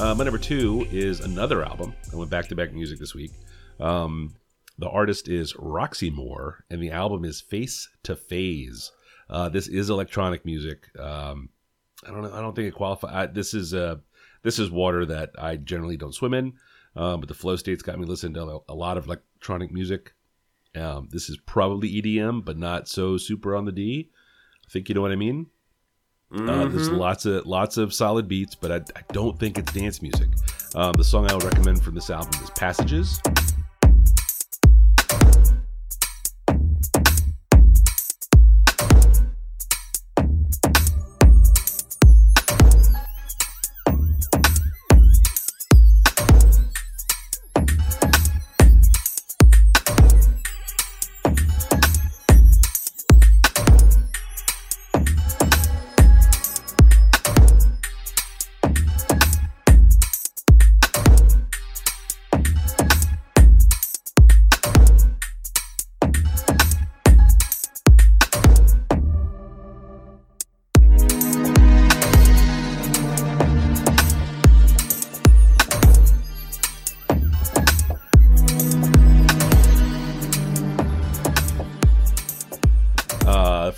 Uh, 0.05 0.15
my 0.15 0.23
number 0.23 0.39
two 0.39 0.87
is 0.93 1.21
another 1.21 1.65
album. 1.65 1.95
I 2.13 2.17
went 2.17 2.31
back 2.31 2.47
to 2.49 2.55
back 2.55 2.75
music 2.75 2.99
this 2.99 3.15
week. 3.15 3.33
Um, 3.81 4.35
the 4.77 4.87
artist 4.87 5.29
is 5.29 5.57
Roxy 5.57 6.11
Moore, 6.11 6.63
and 6.69 6.83
the 6.83 6.91
album 6.91 7.25
is 7.25 7.41
Face 7.41 7.89
to 8.03 8.15
Phase. 8.15 8.93
Uh, 9.31 9.49
this 9.49 9.67
is 9.67 9.89
electronic 9.89 10.45
music. 10.45 10.91
Um, 10.99 11.49
I 12.07 12.11
don't 12.11 12.21
know. 12.21 12.35
I 12.35 12.43
don't 12.43 12.55
think 12.55 12.69
it 12.69 12.75
qualifies. 12.75 13.31
This 13.33 13.55
is 13.55 13.73
uh, 13.73 13.97
this 14.43 14.59
is 14.59 14.71
water 14.71 15.07
that 15.07 15.31
I 15.39 15.57
generally 15.57 15.97
don't 15.97 16.15
swim 16.15 16.35
in. 16.35 16.53
Um, 16.95 17.21
but 17.21 17.31
the 17.31 17.35
flow 17.35 17.57
states 17.57 17.83
got 17.83 17.99
me 17.99 18.05
listening 18.05 18.35
to 18.35 18.61
a 18.69 18.75
lot 18.75 18.99
of 18.99 19.07
electronic 19.07 19.73
music. 19.73 20.13
Um, 20.77 21.09
this 21.13 21.31
is 21.31 21.39
probably 21.47 22.03
EDM, 22.03 22.45
but 22.45 22.59
not 22.59 22.89
so 22.89 23.17
super 23.17 23.57
on 23.57 23.65
the 23.65 23.73
D. 23.73 24.11
I 24.67 24.71
think 24.71 24.91
you 24.91 24.95
know 24.97 25.01
what 25.01 25.13
I 25.13 25.17
mean. 25.17 25.47
Uh, 26.35 26.67
there's 26.67 26.91
lots 26.91 27.27
of 27.27 27.47
lots 27.47 27.77
of 27.77 27.95
solid 27.95 28.27
beats, 28.27 28.55
but 28.55 28.73
I, 28.73 28.77
I 28.99 29.03
don't 29.13 29.39
think 29.39 29.57
it's 29.57 29.73
dance 29.73 30.03
music. 30.03 30.29
Um, 30.75 30.93
the 30.95 31.05
song 31.05 31.31
I 31.31 31.35
would 31.35 31.45
recommend 31.45 31.83
from 31.83 31.95
this 31.95 32.11
album 32.11 32.43
is 32.43 32.51
"Passages." 32.51 33.21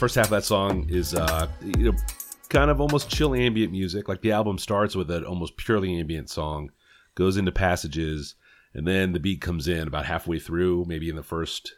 First 0.06 0.14
half 0.14 0.26
of 0.26 0.30
that 0.30 0.44
song 0.44 0.86
is 0.88 1.14
uh, 1.14 1.48
you 1.60 1.90
know 1.90 1.98
kind 2.48 2.70
of 2.70 2.80
almost 2.80 3.10
chill 3.10 3.34
ambient 3.34 3.72
music. 3.72 4.08
Like 4.08 4.20
the 4.20 4.30
album 4.30 4.56
starts 4.56 4.94
with 4.94 5.10
an 5.10 5.24
almost 5.24 5.56
purely 5.56 5.98
ambient 5.98 6.30
song, 6.30 6.70
goes 7.16 7.36
into 7.36 7.50
passages, 7.50 8.36
and 8.72 8.86
then 8.86 9.10
the 9.10 9.18
beat 9.18 9.40
comes 9.40 9.66
in 9.66 9.88
about 9.88 10.06
halfway 10.06 10.38
through, 10.38 10.84
maybe 10.86 11.08
in 11.08 11.16
the 11.16 11.24
first 11.24 11.74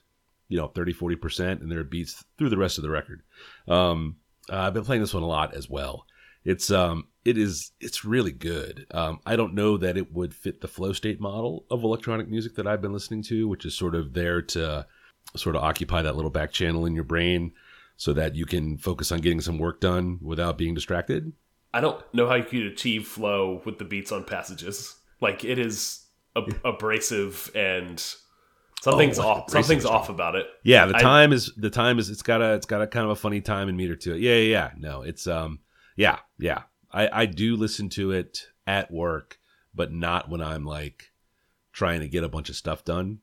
you 0.51 0.59
know 0.59 0.67
30 0.67 0.93
40 0.93 1.17
percent, 1.17 1.63
and 1.63 1.73
there 1.73 1.79
are 1.79 1.85
beats 1.85 2.23
through 2.37 2.51
the 2.51 2.59
rest 2.59 2.77
of 2.77 2.83
the 2.83 2.91
record. 2.91 3.23
Um, 3.67 4.17
uh, 4.53 4.59
I've 4.59 4.75
been 4.75 4.85
playing 4.85 5.01
this 5.01 5.15
one 5.15 5.23
a 5.23 5.27
lot 5.27 5.55
as 5.55 5.71
well. 5.71 6.05
It's 6.45 6.71
um, 6.71 7.09
it 7.25 7.39
is 7.39 7.73
it's 7.81 8.05
really 8.05 8.33
good. 8.33 8.85
Um, 8.91 9.21
I 9.25 9.37
don't 9.37 9.55
know 9.55 9.79
that 9.79 9.97
it 9.97 10.13
would 10.13 10.35
fit 10.35 10.61
the 10.61 10.69
flow 10.69 10.93
state 10.93 11.19
model 11.19 11.65
of 11.71 11.83
electronic 11.83 12.29
music 12.29 12.57
that 12.57 12.67
I've 12.67 12.83
been 12.83 12.93
listening 12.93 13.23
to, 13.23 13.49
which 13.49 13.65
is 13.65 13.75
sort 13.75 13.95
of 13.95 14.13
there 14.13 14.43
to 14.43 14.87
sort 15.35 15.57
of 15.57 15.63
occupy 15.63 16.03
that 16.03 16.17
little 16.17 16.31
back 16.31 16.53
channel 16.53 16.85
in 16.85 16.95
your 16.95 17.05
brain 17.05 17.53
so 17.99 18.15
that 18.15 18.35
you 18.35 18.47
can 18.47 18.79
focus 18.79 19.13
on 19.13 19.19
getting 19.19 19.41
some 19.43 19.59
work 19.59 19.81
done 19.81 20.19
without 20.23 20.57
being 20.57 20.73
distracted. 20.73 21.33
I 21.75 21.81
don't 21.83 22.03
know 22.15 22.27
how 22.27 22.37
you 22.37 22.45
could 22.45 22.63
achieve 22.63 23.07
flow 23.07 23.61
with 23.67 23.79
the 23.79 23.85
beats 23.85 24.11
on 24.13 24.25
passages. 24.25 24.97
Like 25.21 25.45
it 25.45 25.59
is 25.59 26.07
ab- 26.37 26.59
abrasive 26.65 27.51
and 27.55 28.03
something's 28.81 29.19
Oh, 29.19 29.27
off. 29.29 29.51
Something's 29.51 29.85
off 29.85 30.09
about 30.09 30.37
it. 30.37 30.47
Yeah, 30.63 30.87
the 30.87 30.97
I- 30.97 31.03
time 31.03 31.33
is 31.33 31.53
the 31.57 31.71
time 31.71 31.99
is 31.99 32.09
it's 32.09 32.23
got 32.23 32.41
a 32.41 32.55
it's 32.55 32.67
got 32.67 32.81
a 32.81 32.87
kind 32.87 33.05
of 33.05 33.11
a 33.11 33.17
funny 33.17 33.41
time 33.41 33.69
and 33.69 33.77
meter 33.77 33.97
to 33.97 34.15
it. 34.15 34.21
Yeah, 34.21 34.37
yeah, 34.37 34.51
yeah. 34.51 34.71
No, 34.79 35.03
it's 35.03 35.27
um 35.27 35.59
yeah, 35.97 36.21
yeah. 36.39 36.63
I 36.93 37.23
I 37.23 37.27
do 37.27 37.57
listen 37.57 37.89
to 37.91 38.13
it 38.13 38.47
at 38.67 38.91
work, 38.91 39.39
but 39.75 39.93
not 39.93 40.29
when 40.31 40.41
I'm 40.41 40.65
like 40.65 41.11
trying 41.73 42.01
to 42.01 42.09
get 42.09 42.25
a 42.25 42.29
bunch 42.29 42.49
of 42.49 42.57
stuff 42.57 42.85
done. 42.85 43.19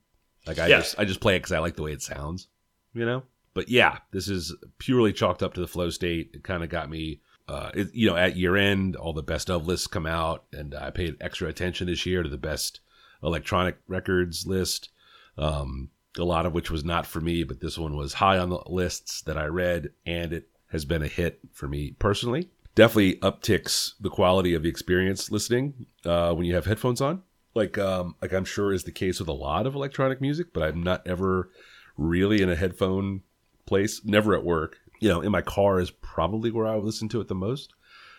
Like 0.45 0.59
I 0.59 0.67
Yeah. 0.67 0.77
just 0.79 0.99
I 0.99 1.05
just 1.05 1.21
play 1.21 1.35
it 1.37 1.39
cuz 1.43 1.51
I 1.53 1.59
like 1.59 1.77
the 1.77 1.81
way 1.83 1.93
it 1.93 2.01
sounds, 2.01 2.47
you 2.93 3.05
know? 3.05 3.23
But 3.55 3.69
yeah, 3.69 3.97
this 4.11 4.27
is 4.27 4.55
purely 4.77 5.11
chalked 5.11 5.41
up 5.41 5.55
to 5.55 5.61
the 5.61 5.67
flow 5.67 5.89
state. 5.89 6.29
It 6.35 6.43
kind 6.43 6.63
of 6.63 6.69
got 6.69 6.89
me 6.89 7.21
uh 7.47 7.71
it, 7.73 7.93
you 7.93 8.07
know, 8.07 8.15
at 8.15 8.37
year 8.37 8.55
end 8.55 8.95
all 8.95 9.13
the 9.13 9.23
best 9.23 9.49
of 9.49 9.65
lists 9.65 9.87
come 9.87 10.05
out 10.05 10.45
and 10.53 10.75
I 10.75 10.91
paid 10.91 11.17
extra 11.19 11.47
attention 11.47 11.87
this 11.87 12.05
year 12.05 12.21
to 12.21 12.29
the 12.29 12.37
best 12.37 12.81
electronic 13.23 13.77
records 13.87 14.45
list 14.45 14.89
um, 15.37 15.89
a 16.17 16.23
lot 16.23 16.45
of 16.45 16.53
which 16.53 16.71
was 16.71 16.83
not 16.83 17.05
for 17.05 17.21
me, 17.21 17.43
but 17.43 17.59
this 17.59 17.77
one 17.77 17.95
was 17.95 18.13
high 18.13 18.37
on 18.37 18.49
the 18.49 18.61
lists 18.67 19.21
that 19.23 19.37
I 19.37 19.45
read, 19.45 19.91
and 20.05 20.33
it 20.33 20.47
has 20.67 20.85
been 20.85 21.01
a 21.01 21.07
hit 21.07 21.39
for 21.51 21.67
me 21.67 21.95
personally. 21.99 22.49
Definitely 22.73 23.17
upticks 23.17 23.93
the 23.99 24.09
quality 24.09 24.53
of 24.53 24.63
the 24.63 24.69
experience 24.69 25.31
listening 25.31 25.85
uh, 26.05 26.33
when 26.33 26.45
you 26.45 26.55
have 26.55 26.65
headphones 26.65 27.01
on, 27.01 27.23
like 27.53 27.77
um, 27.77 28.15
like 28.21 28.33
I'm 28.33 28.45
sure 28.45 28.73
is 28.73 28.83
the 28.83 28.91
case 28.91 29.19
with 29.19 29.29
a 29.29 29.33
lot 29.33 29.65
of 29.65 29.75
electronic 29.75 30.19
music. 30.19 30.47
But 30.53 30.63
I'm 30.63 30.83
not 30.83 31.05
ever 31.07 31.49
really 31.97 32.41
in 32.41 32.49
a 32.49 32.55
headphone 32.55 33.21
place, 33.65 34.03
never 34.05 34.33
at 34.35 34.43
work. 34.43 34.77
You 34.99 35.09
know, 35.09 35.21
in 35.21 35.31
my 35.31 35.41
car 35.41 35.79
is 35.79 35.91
probably 35.91 36.51
where 36.51 36.65
I 36.67 36.75
would 36.75 36.83
listen 36.85 37.09
to 37.09 37.21
it 37.21 37.27
the 37.27 37.35
most. 37.35 37.73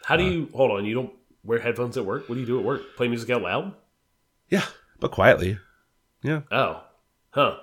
How 0.04 0.16
do 0.16 0.24
Uh, 0.24 0.30
you 0.30 0.48
hold 0.54 0.70
on? 0.72 0.84
You 0.84 0.94
don't 0.94 1.12
wear 1.44 1.58
headphones 1.58 1.96
at 1.96 2.04
work? 2.04 2.28
What 2.28 2.34
do 2.34 2.40
you 2.40 2.46
do 2.46 2.58
at 2.58 2.64
work? 2.64 2.82
Play 2.96 3.08
music 3.08 3.30
out 3.30 3.42
loud? 3.42 3.74
Yeah, 4.48 4.64
but 5.00 5.10
quietly. 5.10 5.58
Yeah, 6.22 6.42
Oh, 6.50 6.82
huh? 7.30 7.56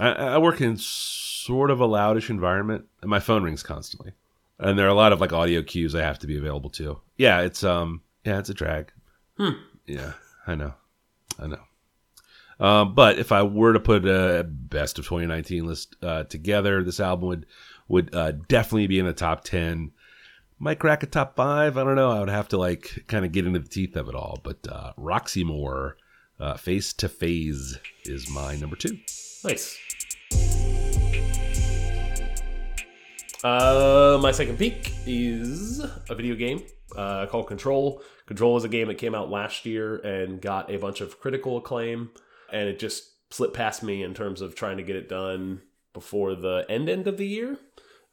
I, 0.00 0.08
I 0.12 0.38
work 0.38 0.60
in 0.60 0.76
sort 0.78 1.70
of 1.70 1.80
a 1.80 1.86
loudish 1.86 2.30
environment, 2.30 2.86
and 3.02 3.10
my 3.10 3.20
phone 3.20 3.42
rings 3.42 3.62
constantly. 3.62 4.12
And 4.58 4.78
there 4.78 4.86
are 4.86 4.90
a 4.90 4.94
lot 4.94 5.12
of 5.12 5.20
like 5.20 5.32
audio 5.32 5.62
cues 5.62 5.94
I 5.94 6.02
have 6.02 6.18
to 6.20 6.26
be 6.26 6.38
available 6.38 6.70
to. 6.70 7.00
Yeah, 7.16 7.40
it's 7.40 7.62
um, 7.64 8.00
yeah, 8.24 8.38
it's 8.38 8.48
a 8.48 8.54
drag. 8.54 8.92
Hmm. 9.36 9.50
Yeah, 9.86 10.12
I 10.46 10.54
know, 10.54 10.74
I 11.38 11.46
know. 11.48 11.60
Um, 12.62 12.94
but 12.94 13.18
if 13.18 13.32
I 13.32 13.42
were 13.42 13.72
to 13.72 13.80
put 13.80 14.06
a 14.06 14.46
best 14.48 15.00
of 15.00 15.04
2019 15.04 15.66
list 15.66 15.96
uh, 16.00 16.22
together, 16.24 16.84
this 16.84 17.00
album 17.00 17.28
would 17.28 17.46
would 17.88 18.14
uh, 18.14 18.32
definitely 18.48 18.86
be 18.86 19.00
in 19.00 19.04
the 19.04 19.12
top 19.12 19.42
10. 19.42 19.90
Might 20.60 20.78
crack 20.78 21.02
a 21.02 21.06
top 21.06 21.34
five. 21.34 21.76
I 21.76 21.82
don't 21.82 21.96
know. 21.96 22.12
I 22.12 22.20
would 22.20 22.28
have 22.28 22.48
to 22.50 22.58
like 22.58 23.04
kind 23.08 23.24
of 23.24 23.32
get 23.32 23.46
into 23.46 23.58
the 23.58 23.68
teeth 23.68 23.96
of 23.96 24.08
it 24.08 24.14
all. 24.14 24.38
But 24.44 24.66
uh, 24.70 24.92
Roxy 24.96 25.42
Moore, 25.42 25.96
uh, 26.38 26.54
Face 26.54 26.92
to 26.94 27.08
Phase, 27.08 27.78
is 28.04 28.30
my 28.30 28.54
number 28.54 28.76
two. 28.76 28.96
Nice. 29.44 29.76
Uh, 33.42 34.20
my 34.22 34.30
second 34.30 34.56
pick 34.56 34.92
is 35.04 35.80
a 35.80 36.14
video 36.14 36.36
game 36.36 36.62
uh, 36.96 37.26
called 37.26 37.48
Control. 37.48 38.00
Control 38.26 38.56
is 38.56 38.62
a 38.62 38.68
game 38.68 38.86
that 38.86 38.98
came 38.98 39.16
out 39.16 39.30
last 39.30 39.66
year 39.66 39.96
and 39.96 40.40
got 40.40 40.70
a 40.70 40.76
bunch 40.76 41.00
of 41.00 41.18
critical 41.18 41.56
acclaim, 41.56 42.10
and 42.52 42.68
it 42.68 42.78
just 42.78 43.10
slipped 43.30 43.54
past 43.54 43.82
me 43.82 44.02
in 44.02 44.14
terms 44.14 44.40
of 44.40 44.54
trying 44.54 44.76
to 44.76 44.82
get 44.82 44.96
it 44.96 45.08
done 45.08 45.62
before 45.92 46.34
the 46.34 46.64
end 46.68 46.88
end 46.88 47.06
of 47.06 47.16
the 47.16 47.26
year. 47.26 47.58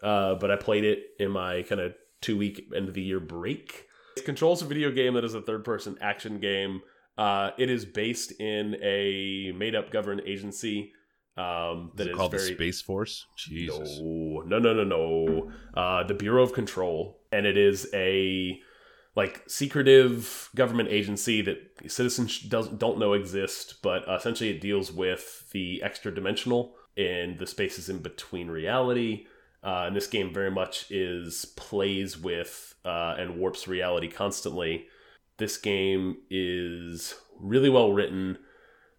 Uh, 0.02 0.36
but 0.36 0.50
I 0.50 0.56
played 0.56 0.86
it 0.86 1.04
in 1.20 1.32
my 1.32 1.64
kind 1.64 1.82
of 1.82 1.94
two 2.22 2.38
week 2.38 2.72
end 2.76 2.88
of 2.88 2.94
the 2.94 3.02
year 3.02 3.20
break. 3.20 3.86
It's 4.16 4.26
Control's 4.26 4.62
a 4.62 4.66
video 4.66 4.92
game 4.92 5.14
that 5.14 5.24
is 5.24 5.34
a 5.34 5.42
third 5.42 5.64
person 5.64 5.98
action 6.02 6.40
game. 6.40 6.82
Uh, 7.18 7.52
it 7.58 7.70
is 7.70 7.86
based 7.86 8.32
in 8.40 8.76
a 8.82 9.52
made 9.56 9.76
up 9.76 9.92
government 9.92 10.26
agency 10.26 10.94
um, 11.40 11.92
Is 11.94 11.98
that 11.98 12.08
it 12.08 12.12
is 12.12 12.18
called 12.18 12.32
very 12.32 12.50
the 12.50 12.56
Space 12.56 12.82
Force? 12.82 13.26
Jesus. 13.38 13.98
no, 14.00 14.44
no, 14.46 14.60
no, 14.60 14.74
no, 14.74 14.84
no. 14.84 15.52
Uh, 15.74 16.04
the 16.04 16.14
Bureau 16.14 16.44
of 16.44 16.54
Control, 16.54 17.22
and 17.32 17.46
it 17.46 17.58
is 17.58 17.88
a 17.94 18.60
like 19.20 19.44
secretive 19.50 20.50
government 20.56 20.88
agency 20.88 21.42
that 21.42 21.58
citizens 21.92 22.40
don't 22.40 22.98
know 22.98 23.12
exist, 23.12 23.82
but 23.84 24.08
uh, 24.08 24.16
essentially 24.16 24.50
it 24.50 24.62
deals 24.62 24.94
with 24.94 25.50
the 25.52 25.84
extra 25.84 26.16
dimensional 26.16 26.74
and 26.96 27.38
the 27.38 27.46
spaces 27.46 27.90
in 27.90 27.98
between 27.98 28.48
reality. 28.48 29.26
Uh, 29.62 29.84
and 29.88 29.94
this 29.94 30.08
game 30.08 30.34
very 30.34 30.50
much 30.50 30.90
is 30.90 31.44
plays 31.58 32.18
with 32.18 32.76
uh, 32.86 33.16
and 33.20 33.38
warps 33.38 33.68
reality 33.68 34.08
constantly. 34.08 34.86
This 35.36 35.58
game 35.58 36.20
is 36.30 37.14
really 37.42 37.70
well 37.70 37.92
written. 37.92 38.38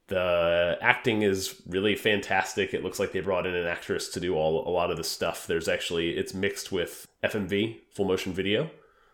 The 0.09 0.77
acting 0.83 1.23
is 1.23 1.63
really 1.67 1.97
fantastic. 1.97 2.75
It 2.75 2.85
looks 2.85 2.99
like 2.99 3.13
they 3.13 3.21
brought 3.21 3.47
in 3.47 3.55
an 3.55 3.67
actress 3.67 4.11
to 4.11 4.21
do 4.21 4.35
all 4.35 4.69
a 4.69 4.71
lot 4.71 4.91
of 4.91 4.99
the 4.99 5.05
stuff. 5.05 5.47
There's 5.47 5.69
actually 5.69 6.11
it's 6.11 6.35
mixed 6.35 6.71
with 6.71 7.07
FMV, 7.25 7.79
full 7.95 8.05
motion 8.05 8.35
video, 8.35 8.71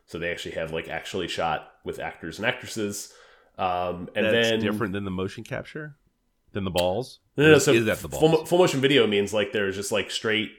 so 0.07 0.19
they 0.19 0.31
actually 0.31 0.53
have 0.53 0.73
like 0.73 0.89
actually 0.89 1.29
shot 1.29 1.71
with 1.85 1.99
actors 1.99 2.39
and 2.39 2.47
actresses. 2.47 3.13
Um, 3.59 4.09
and 4.15 4.27
That's 4.27 4.51
then 4.51 4.61
different 4.61 4.93
than 4.93 5.05
the 5.05 5.11
motion 5.11 5.45
capture? 5.45 5.97
Than 6.53 6.65
the 6.65 6.71
balls? 6.71 7.19
no, 7.37 7.45
no, 7.45 7.53
no, 7.53 7.59
so 7.59 7.73
is 7.73 7.85
that 7.87 7.99
the 7.99 8.09
balls? 8.09 8.21
full, 8.21 8.47
full 8.47 8.59
motion 8.59 8.81
video 8.81 9.07
means 9.07 9.35
like 9.35 9.53
there's 9.53 9.77
just 9.77 9.93
like 9.93 10.11
straight 10.11 10.51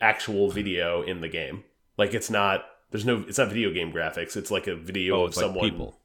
actual 0.00 0.50
video 0.50 1.02
in 1.02 1.20
the 1.20 1.28
game. 1.28 1.64
Like 1.96 2.12
it's 2.14 2.28
not 2.30 2.64
there's 2.90 3.04
no 3.06 3.24
it's 3.26 3.38
not 3.38 3.48
video 3.48 3.72
game 3.72 3.92
graphics. 3.92 4.36
It's 4.36 4.50
like 4.50 4.66
a 4.66 4.76
video 4.76 5.16
oh, 5.16 5.22
of 5.24 5.28
it's 5.28 5.36
like 5.36 5.46
someone. 5.46 5.70
people. 5.70 6.00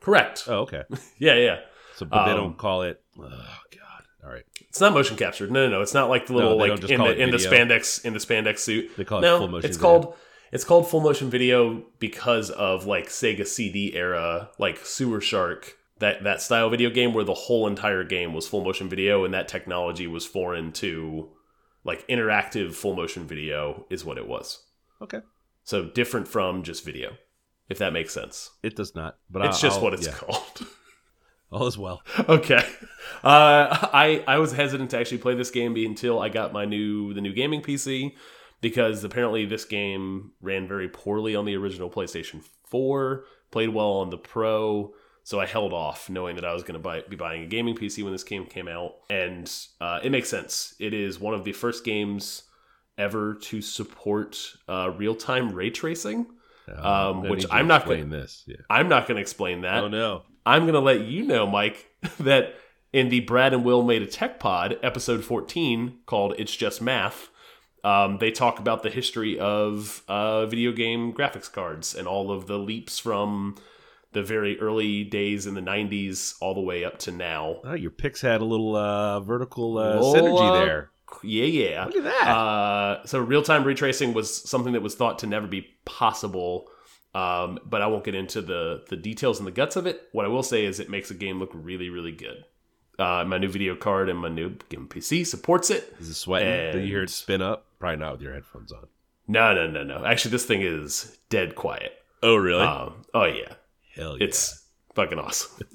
Correct. 0.00 0.44
Oh, 0.46 0.60
okay. 0.60 0.84
Yeah, 1.18 1.34
yeah. 1.34 1.60
So, 1.96 2.06
but 2.06 2.24
they 2.24 2.30
Um, 2.32 2.36
don't 2.38 2.58
call 2.58 2.82
it. 2.82 3.02
Oh 3.18 3.22
God! 3.28 4.04
All 4.24 4.30
right. 4.30 4.44
It's 4.68 4.80
not 4.80 4.94
motion 4.94 5.16
captured. 5.16 5.50
No, 5.50 5.66
no, 5.66 5.70
no. 5.76 5.80
It's 5.82 5.92
not 5.94 6.08
like 6.08 6.26
the 6.26 6.34
little 6.34 6.56
they 6.58 6.68
don't 6.68 6.80
like 6.80 6.90
in 6.90 6.98
the 7.00 7.22
in 7.22 7.30
the 7.30 7.36
spandex 7.36 8.04
in 8.04 8.12
the 8.14 8.18
spandex 8.18 8.60
suit. 8.60 8.90
They 8.96 9.04
call 9.04 9.18
it 9.18 9.22
no, 9.22 9.38
full 9.38 9.48
motion 9.48 9.68
it's 9.68 9.76
video. 9.76 10.00
called 10.00 10.14
it's 10.52 10.64
called 10.64 10.88
full 10.88 11.00
motion 11.00 11.30
video 11.30 11.84
because 11.98 12.50
of 12.50 12.86
like 12.86 13.08
Sega 13.08 13.46
CD 13.46 13.94
era, 13.94 14.50
like 14.58 14.78
Sewer 14.84 15.20
Shark, 15.20 15.76
that 15.98 16.24
that 16.24 16.42
style 16.42 16.70
video 16.70 16.90
game 16.90 17.14
where 17.14 17.24
the 17.24 17.34
whole 17.34 17.66
entire 17.66 18.04
game 18.04 18.32
was 18.34 18.48
full 18.48 18.64
motion 18.64 18.88
video, 18.88 19.24
and 19.24 19.32
that 19.34 19.48
technology 19.48 20.06
was 20.06 20.26
foreign 20.26 20.72
to 20.72 21.28
like 21.84 22.06
interactive 22.08 22.74
full 22.74 22.94
motion 22.94 23.26
video 23.26 23.86
is 23.90 24.04
what 24.04 24.18
it 24.18 24.26
was. 24.28 24.64
Okay. 25.00 25.20
So 25.64 25.84
different 25.84 26.26
from 26.28 26.62
just 26.62 26.84
video, 26.84 27.16
if 27.68 27.78
that 27.78 27.92
makes 27.92 28.12
sense. 28.12 28.50
It 28.62 28.76
does 28.76 28.94
not. 28.94 29.16
But 29.30 29.46
It's 29.46 29.62
I'll- 29.62 29.70
just 29.70 29.80
what 29.82 29.94
it's 29.94 30.06
yeah. 30.06 30.12
called. 30.14 30.66
All 31.52 31.66
is 31.66 31.76
well. 31.76 32.00
okay. 32.28 32.64
Uh, 33.24 33.88
I 33.92 34.22
I 34.28 34.38
was 34.38 34.52
hesitant 34.52 34.90
to 34.90 34.98
actually 34.98 35.18
play 35.18 35.34
this 35.34 35.50
game 35.50 35.74
until 35.76 36.20
I 36.20 36.28
got 36.28 36.52
my 36.52 36.64
new 36.64 37.12
the 37.12 37.20
new 37.20 37.32
gaming 37.32 37.60
PC 37.60 38.12
because 38.60 39.02
apparently 39.04 39.44
this 39.46 39.64
game 39.64 40.32
ran 40.40 40.66
very 40.68 40.88
poorly 40.88 41.34
on 41.34 41.44
the 41.44 41.56
original 41.56 41.90
PlayStation 41.90 42.42
4, 42.66 43.24
played 43.50 43.70
well 43.70 43.92
on 43.92 44.10
the 44.10 44.18
Pro. 44.18 44.92
So 45.22 45.38
I 45.38 45.46
held 45.46 45.72
off, 45.72 46.08
knowing 46.10 46.36
that 46.36 46.44
I 46.44 46.52
was 46.54 46.62
going 46.62 46.74
to 46.74 46.78
buy, 46.80 47.02
be 47.08 47.14
buying 47.16 47.42
a 47.42 47.46
gaming 47.46 47.76
PC 47.76 48.02
when 48.02 48.12
this 48.12 48.24
game 48.24 48.46
came 48.46 48.66
out, 48.68 48.92
and 49.10 49.50
uh, 49.80 50.00
it 50.02 50.10
makes 50.10 50.28
sense. 50.28 50.74
It 50.80 50.92
is 50.94 51.20
one 51.20 51.34
of 51.34 51.44
the 51.44 51.52
first 51.52 51.84
games 51.84 52.44
ever 52.98 53.34
to 53.34 53.60
support 53.62 54.38
uh, 54.68 54.90
real 54.96 55.14
time 55.14 55.50
ray 55.52 55.70
tracing. 55.70 56.26
I'm 56.68 57.16
Um, 57.18 57.28
which 57.28 57.46
I'm 57.50 57.66
not 57.66 57.86
gonna- 57.86 58.04
this. 58.04 58.44
Yeah. 58.46 58.56
I'm 58.68 58.88
not 58.88 59.06
going 59.08 59.16
to 59.16 59.20
explain 59.22 59.62
that. 59.62 59.82
Oh 59.84 59.88
no. 59.88 60.22
I'm 60.46 60.62
going 60.62 60.74
to 60.74 60.80
let 60.80 61.00
you 61.02 61.24
know, 61.24 61.46
Mike, 61.46 61.86
that 62.20 62.54
in 62.92 63.08
the 63.08 63.20
Brad 63.20 63.52
and 63.52 63.64
Will 63.64 63.82
Made 63.82 64.02
a 64.02 64.06
Tech 64.06 64.38
Pod, 64.40 64.78
episode 64.82 65.24
14, 65.24 65.98
called 66.06 66.34
It's 66.38 66.54
Just 66.56 66.80
Math, 66.82 67.28
um, 67.84 68.18
they 68.18 68.30
talk 68.30 68.58
about 68.58 68.82
the 68.82 68.90
history 68.90 69.38
of 69.38 70.02
uh, 70.08 70.46
video 70.46 70.72
game 70.72 71.12
graphics 71.12 71.50
cards 71.50 71.94
and 71.94 72.06
all 72.06 72.30
of 72.30 72.46
the 72.46 72.58
leaps 72.58 72.98
from 72.98 73.56
the 74.12 74.22
very 74.22 74.58
early 74.60 75.04
days 75.04 75.46
in 75.46 75.54
the 75.54 75.60
90s 75.60 76.34
all 76.40 76.54
the 76.54 76.60
way 76.60 76.84
up 76.84 76.98
to 76.98 77.12
now. 77.12 77.60
Oh, 77.64 77.74
your 77.74 77.90
picks 77.90 78.20
had 78.20 78.40
a 78.40 78.44
little 78.44 78.76
uh, 78.76 79.20
vertical 79.20 79.78
uh, 79.78 80.00
Little, 80.00 80.14
synergy 80.14 80.64
there. 80.64 80.90
Yeah, 81.22 81.44
yeah. 81.44 81.84
Look 81.86 81.96
at 81.96 82.04
that. 82.04 82.28
Uh, 82.28 83.06
so 83.06 83.18
real 83.18 83.42
time 83.42 83.64
ray 83.64 83.74
tracing 83.74 84.14
was 84.14 84.34
something 84.48 84.72
that 84.72 84.82
was 84.82 84.94
thought 84.94 85.20
to 85.20 85.26
never 85.26 85.46
be 85.46 85.66
possible. 85.84 86.68
Um, 87.14 87.58
but 87.64 87.82
I 87.82 87.88
won't 87.88 88.04
get 88.04 88.14
into 88.14 88.40
the 88.40 88.84
the 88.88 88.96
details 88.96 89.38
and 89.38 89.46
the 89.46 89.52
guts 89.52 89.74
of 89.74 89.86
it. 89.86 90.02
What 90.12 90.24
I 90.24 90.28
will 90.28 90.44
say 90.44 90.64
is 90.64 90.78
it 90.78 90.88
makes 90.88 91.10
a 91.10 91.14
game 91.14 91.40
look 91.40 91.50
really, 91.52 91.90
really 91.90 92.12
good. 92.12 92.44
Uh, 93.00 93.24
my 93.26 93.38
new 93.38 93.48
video 93.48 93.74
card 93.74 94.08
and 94.08 94.18
my 94.18 94.28
new 94.28 94.50
game 94.68 94.86
PC 94.88 95.26
supports 95.26 95.70
it. 95.70 95.94
Is 95.98 96.08
it 96.10 96.14
sweating? 96.14 96.48
Did 96.72 96.82
you 96.84 96.88
hear 96.94 97.02
it 97.02 97.10
spin 97.10 97.40
up? 97.42 97.64
Probably 97.78 97.96
not 97.96 98.12
with 98.12 98.20
your 98.22 98.34
headphones 98.34 98.72
on. 98.72 98.86
No, 99.26 99.54
no, 99.54 99.66
no, 99.70 99.82
no. 99.82 100.04
Actually, 100.04 100.32
this 100.32 100.44
thing 100.44 100.60
is 100.62 101.16
dead 101.30 101.54
quiet. 101.54 101.92
Oh, 102.22 102.36
really? 102.36 102.62
Um, 102.62 103.04
oh 103.14 103.24
yeah, 103.24 103.54
Hell 103.94 104.18
yeah. 104.18 104.24
it's 104.26 104.64
fucking 104.94 105.18
awesome. 105.18 105.64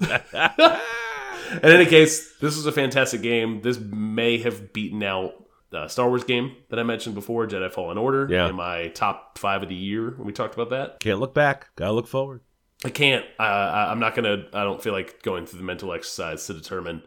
In 1.62 1.70
any 1.70 1.86
case, 1.86 2.32
this 2.40 2.56
was 2.56 2.66
a 2.66 2.72
fantastic 2.72 3.22
game. 3.22 3.60
This 3.62 3.78
may 3.78 4.38
have 4.38 4.72
beaten 4.72 5.02
out 5.02 5.32
the 5.70 5.88
Star 5.88 6.08
Wars 6.08 6.24
game 6.24 6.56
that 6.70 6.78
I 6.78 6.82
mentioned 6.82 7.14
before, 7.14 7.46
Jedi 7.46 7.72
Fallen 7.72 7.98
Order, 7.98 8.26
Yeah. 8.30 8.48
in 8.48 8.54
my 8.56 8.88
top 8.88 9.38
five 9.38 9.62
of 9.62 9.68
the 9.68 9.74
year. 9.74 10.10
When 10.16 10.26
we 10.26 10.32
talked 10.32 10.54
about 10.54 10.70
that. 10.70 11.00
Can't 11.00 11.20
look 11.20 11.34
back. 11.34 11.68
Gotta 11.76 11.92
look 11.92 12.06
forward. 12.08 12.40
I 12.84 12.90
can't. 12.90 13.24
Uh, 13.38 13.42
I, 13.42 13.90
I'm 13.90 13.98
not 14.00 14.14
gonna. 14.14 14.46
I 14.52 14.62
don't 14.64 14.82
feel 14.82 14.92
like 14.92 15.22
going 15.22 15.46
through 15.46 15.58
the 15.58 15.64
mental 15.64 15.92
exercise 15.92 16.46
to 16.46 16.52
determine 16.54 17.02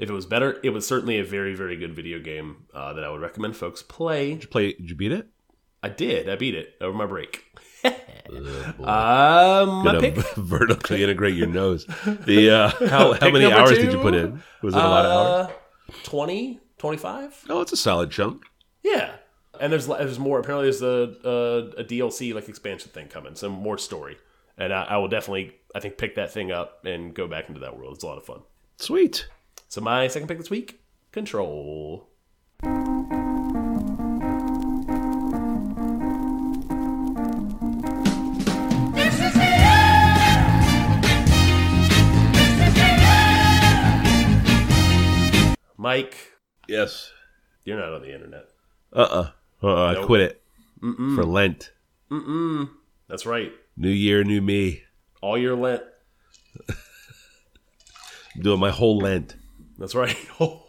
if 0.00 0.08
it 0.08 0.12
was 0.12 0.26
better. 0.26 0.58
It 0.62 0.70
was 0.70 0.86
certainly 0.86 1.18
a 1.18 1.24
very, 1.24 1.54
very 1.54 1.76
good 1.76 1.94
video 1.94 2.18
game 2.18 2.64
uh, 2.74 2.94
that 2.94 3.04
I 3.04 3.10
would 3.10 3.20
recommend 3.20 3.56
folks 3.56 3.82
play. 3.82 4.32
Did 4.32 4.42
you 4.42 4.48
play? 4.48 4.72
Did 4.72 4.90
you 4.90 4.96
beat 4.96 5.12
it? 5.12 5.28
I 5.82 5.90
did. 5.90 6.28
I 6.28 6.36
beat 6.36 6.54
it 6.54 6.74
over 6.80 6.96
my 6.96 7.06
break. 7.06 7.44
um, 7.84 9.84
my 9.84 9.98
pick. 10.00 10.16
vertically 10.36 11.02
integrate 11.02 11.34
your 11.34 11.46
nose. 11.46 11.86
The 12.04 12.50
uh, 12.50 12.88
how, 12.88 13.12
how 13.12 13.30
many 13.30 13.52
hours 13.52 13.70
two? 13.70 13.82
did 13.82 13.92
you 13.92 13.98
put 13.98 14.14
in? 14.14 14.42
Was 14.62 14.74
it 14.74 14.78
a 14.78 14.88
lot 14.88 15.06
of 15.06 15.48
hours? 15.48 15.56
Uh, 15.88 15.92
20, 16.04 16.60
25? 16.78 17.44
Oh, 17.48 17.60
it's 17.60 17.72
a 17.72 17.76
solid 17.76 18.10
chunk. 18.10 18.44
Yeah. 18.82 19.12
And 19.60 19.72
there's 19.72 19.86
there's 19.86 20.18
more. 20.18 20.40
Apparently, 20.40 20.70
there's 20.70 20.80
a, 20.80 21.14
a 21.24 21.80
a 21.80 21.84
DLC 21.84 22.34
like 22.34 22.48
expansion 22.48 22.90
thing 22.92 23.08
coming, 23.08 23.34
some 23.34 23.52
more 23.52 23.76
story, 23.76 24.16
and 24.56 24.72
I, 24.72 24.84
I 24.84 24.96
will 24.96 25.08
definitely 25.08 25.52
I 25.74 25.80
think 25.80 25.98
pick 25.98 26.14
that 26.14 26.32
thing 26.32 26.50
up 26.50 26.86
and 26.86 27.12
go 27.12 27.26
back 27.26 27.48
into 27.48 27.60
that 27.60 27.76
world. 27.76 27.96
It's 27.96 28.04
a 28.04 28.06
lot 28.06 28.16
of 28.16 28.24
fun. 28.24 28.40
Sweet. 28.78 29.28
So 29.70 29.80
my 29.80 30.08
second 30.08 30.26
pick 30.26 30.38
this 30.38 30.50
week, 30.50 30.82
Control. 31.12 32.08
Mike, 45.76 46.14
Yes. 46.68 47.10
you're 47.64 47.78
not 47.78 47.92
on 47.94 48.02
the 48.02 48.12
internet. 48.14 48.48
Uh 48.92 49.00
uh 49.00 49.30
Uh 49.62 49.66
uh. 49.66 49.84
I 49.86 49.94
Nope. 49.94 50.06
quit 50.06 50.20
it 50.20 50.42
for 50.80 51.24
Lent. 51.24 51.72
Mm 52.10 52.26
mm. 52.26 52.70
That's 53.08 53.24
right. 53.26 53.52
New 53.76 53.88
year, 53.90 54.22
new 54.24 54.40
me. 54.42 54.82
All 55.22 55.38
year 55.38 55.54
Lent. 55.54 55.82
I'm 56.68 56.76
doing 58.42 58.60
my 58.60 58.70
whole 58.70 58.98
Lent. 58.98 59.36
That's 59.80 59.94
right. 59.94 60.16
Oh. 60.40 60.62